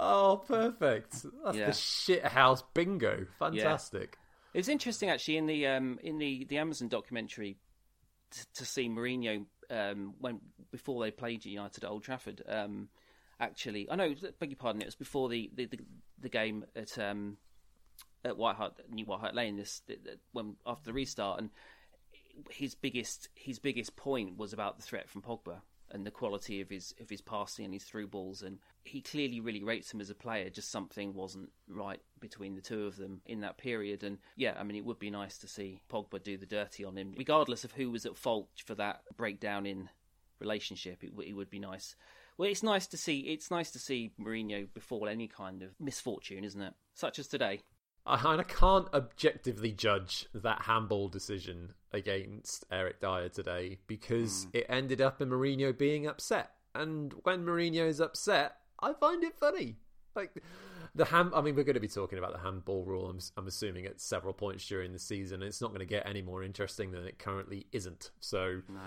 [0.00, 1.26] oh, perfect!
[1.44, 1.66] That's yeah.
[1.66, 3.26] the shit house bingo.
[3.38, 4.16] Fantastic.
[4.16, 4.20] Yeah.
[4.54, 7.58] It was interesting actually in the um, in the, the Amazon documentary
[8.54, 12.42] to see Mourinho um, when before they played United at Old Trafford.
[12.48, 12.88] Um,
[13.40, 15.78] actually, I know, beg your pardon, it was before the the, the,
[16.20, 17.36] the game at um,
[18.24, 19.56] at White Hart, New White Hart Lane.
[19.56, 19.82] This
[20.32, 21.50] when after the restart, and
[22.50, 25.60] his biggest his biggest point was about the threat from Pogba
[25.94, 28.42] and the quality of his of his passing and his through balls.
[28.42, 32.60] And he clearly really rates him as a player just something wasn't right between the
[32.60, 34.02] two of them in that period.
[34.02, 36.96] And yeah I mean it would be nice to see Pogba do the dirty on
[36.96, 39.88] him regardless of who was at fault for that breakdown in
[40.40, 41.04] relationship.
[41.04, 41.94] It, it would be nice.
[42.36, 46.42] Well it's nice to see it's nice to see Mourinho befall any kind of misfortune
[46.42, 46.74] isn't it?
[46.92, 47.60] Such as today
[48.06, 54.56] I kind of can't objectively judge that handball decision against Eric Dier today because mm.
[54.60, 56.50] it ended up in Mourinho being upset.
[56.74, 59.76] And when Mourinho is upset, I find it funny.
[60.14, 60.42] Like
[60.94, 63.08] the hand, I mean, we're going to be talking about the handball rule.
[63.08, 65.42] I'm, I'm assuming at several points during the season.
[65.42, 68.10] It's not going to get any more interesting than it currently isn't.
[68.20, 68.60] So.
[68.68, 68.80] No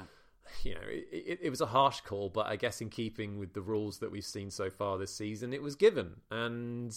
[0.64, 3.54] you know, it, it, it, was a harsh call, but I guess in keeping with
[3.54, 6.22] the rules that we've seen so far this season, it was given.
[6.32, 6.96] And,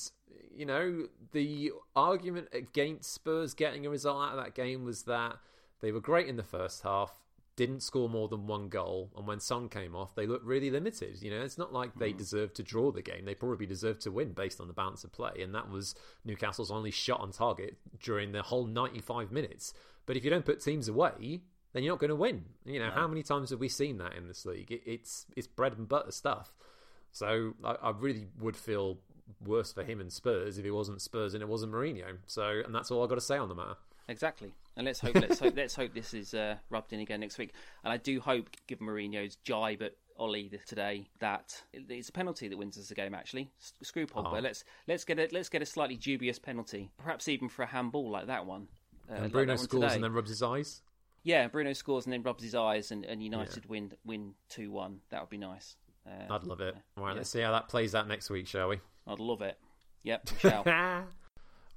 [0.54, 5.36] you know, the argument against Spurs getting a result out of that game was that
[5.80, 7.12] they were great in the first half,
[7.56, 11.20] didn't score more than one goal, and when Son came off, they looked really limited.
[11.20, 12.16] You know, it's not like they mm.
[12.16, 15.12] deserved to draw the game; they probably deserved to win based on the balance of
[15.12, 15.94] play, and that was
[16.24, 19.74] Newcastle's only shot on target during the whole 95 minutes.
[20.06, 21.42] But if you don't put teams away,
[21.72, 22.44] then you're not going to win.
[22.64, 22.94] You know, no.
[22.94, 24.70] how many times have we seen that in this league?
[24.70, 26.52] It, it's it's bread and butter stuff.
[27.12, 28.98] So I, I, really would feel
[29.44, 32.18] worse for him and Spurs if it wasn't Spurs and it wasn't Mourinho.
[32.26, 33.76] So, and that's all I've got to say on the matter.
[34.08, 37.38] Exactly, and let's hope let's hope let's hope this is uh, rubbed in again next
[37.38, 37.52] week.
[37.84, 42.56] And I do hope, given Mourinho's jibe at Ollie today, that it's a penalty that
[42.56, 43.14] wins us the game.
[43.14, 43.50] Actually,
[43.82, 44.38] screw Pogba.
[44.38, 44.40] Oh.
[44.40, 48.10] Let's let's get a let's get a slightly dubious penalty, perhaps even for a handball
[48.10, 48.66] like that one.
[49.08, 49.94] Uh, and Bruno like scores today.
[49.94, 50.82] and then rubs his eyes.
[51.22, 53.70] Yeah, Bruno scores and then rubs his eyes, and, and United yeah.
[53.70, 55.00] win win two one.
[55.10, 55.76] That would be nice.
[56.06, 56.74] Uh, I'd love it.
[56.96, 57.16] All right, yeah.
[57.18, 58.80] let's see how that plays out next week, shall we?
[59.06, 59.58] I'd love it.
[60.02, 61.06] Yep, shall.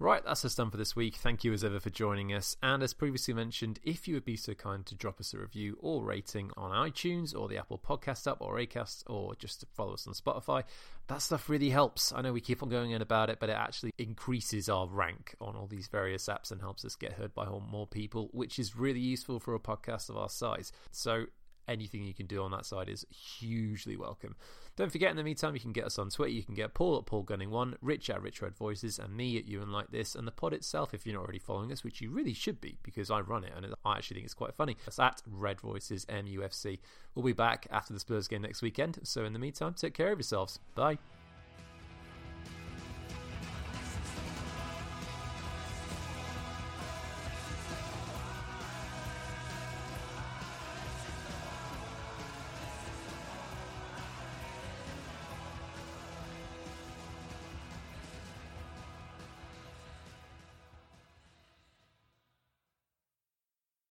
[0.04, 1.16] Right, that's us done for this week.
[1.16, 2.58] Thank you as ever for joining us.
[2.62, 5.78] And as previously mentioned, if you would be so kind to drop us a review
[5.80, 9.94] or rating on iTunes or the Apple Podcast app or Acast or just to follow
[9.94, 10.66] us on Spotify,
[11.08, 12.12] that stuff really helps.
[12.12, 15.36] I know we keep on going in about it, but it actually increases our rank
[15.40, 18.76] on all these various apps and helps us get heard by more people, which is
[18.76, 20.74] really useful for a podcast of our size.
[20.92, 21.28] So
[21.68, 24.36] anything you can do on that side is hugely welcome.
[24.76, 26.32] Don't forget, in the meantime, you can get us on Twitter.
[26.32, 29.46] You can get Paul at Paul Gunning1, Rich at Rich Red Voices, and me at
[29.46, 32.02] You and Like This, and the pod itself, if you're not already following us, which
[32.02, 34.78] you really should be because I run it and I actually think it's quite funny.
[34.88, 36.80] It's at Red Voices MUFC.
[37.14, 39.00] We'll be back after the Spurs game next weekend.
[39.04, 40.60] So, in the meantime, take care of yourselves.
[40.74, 40.98] Bye.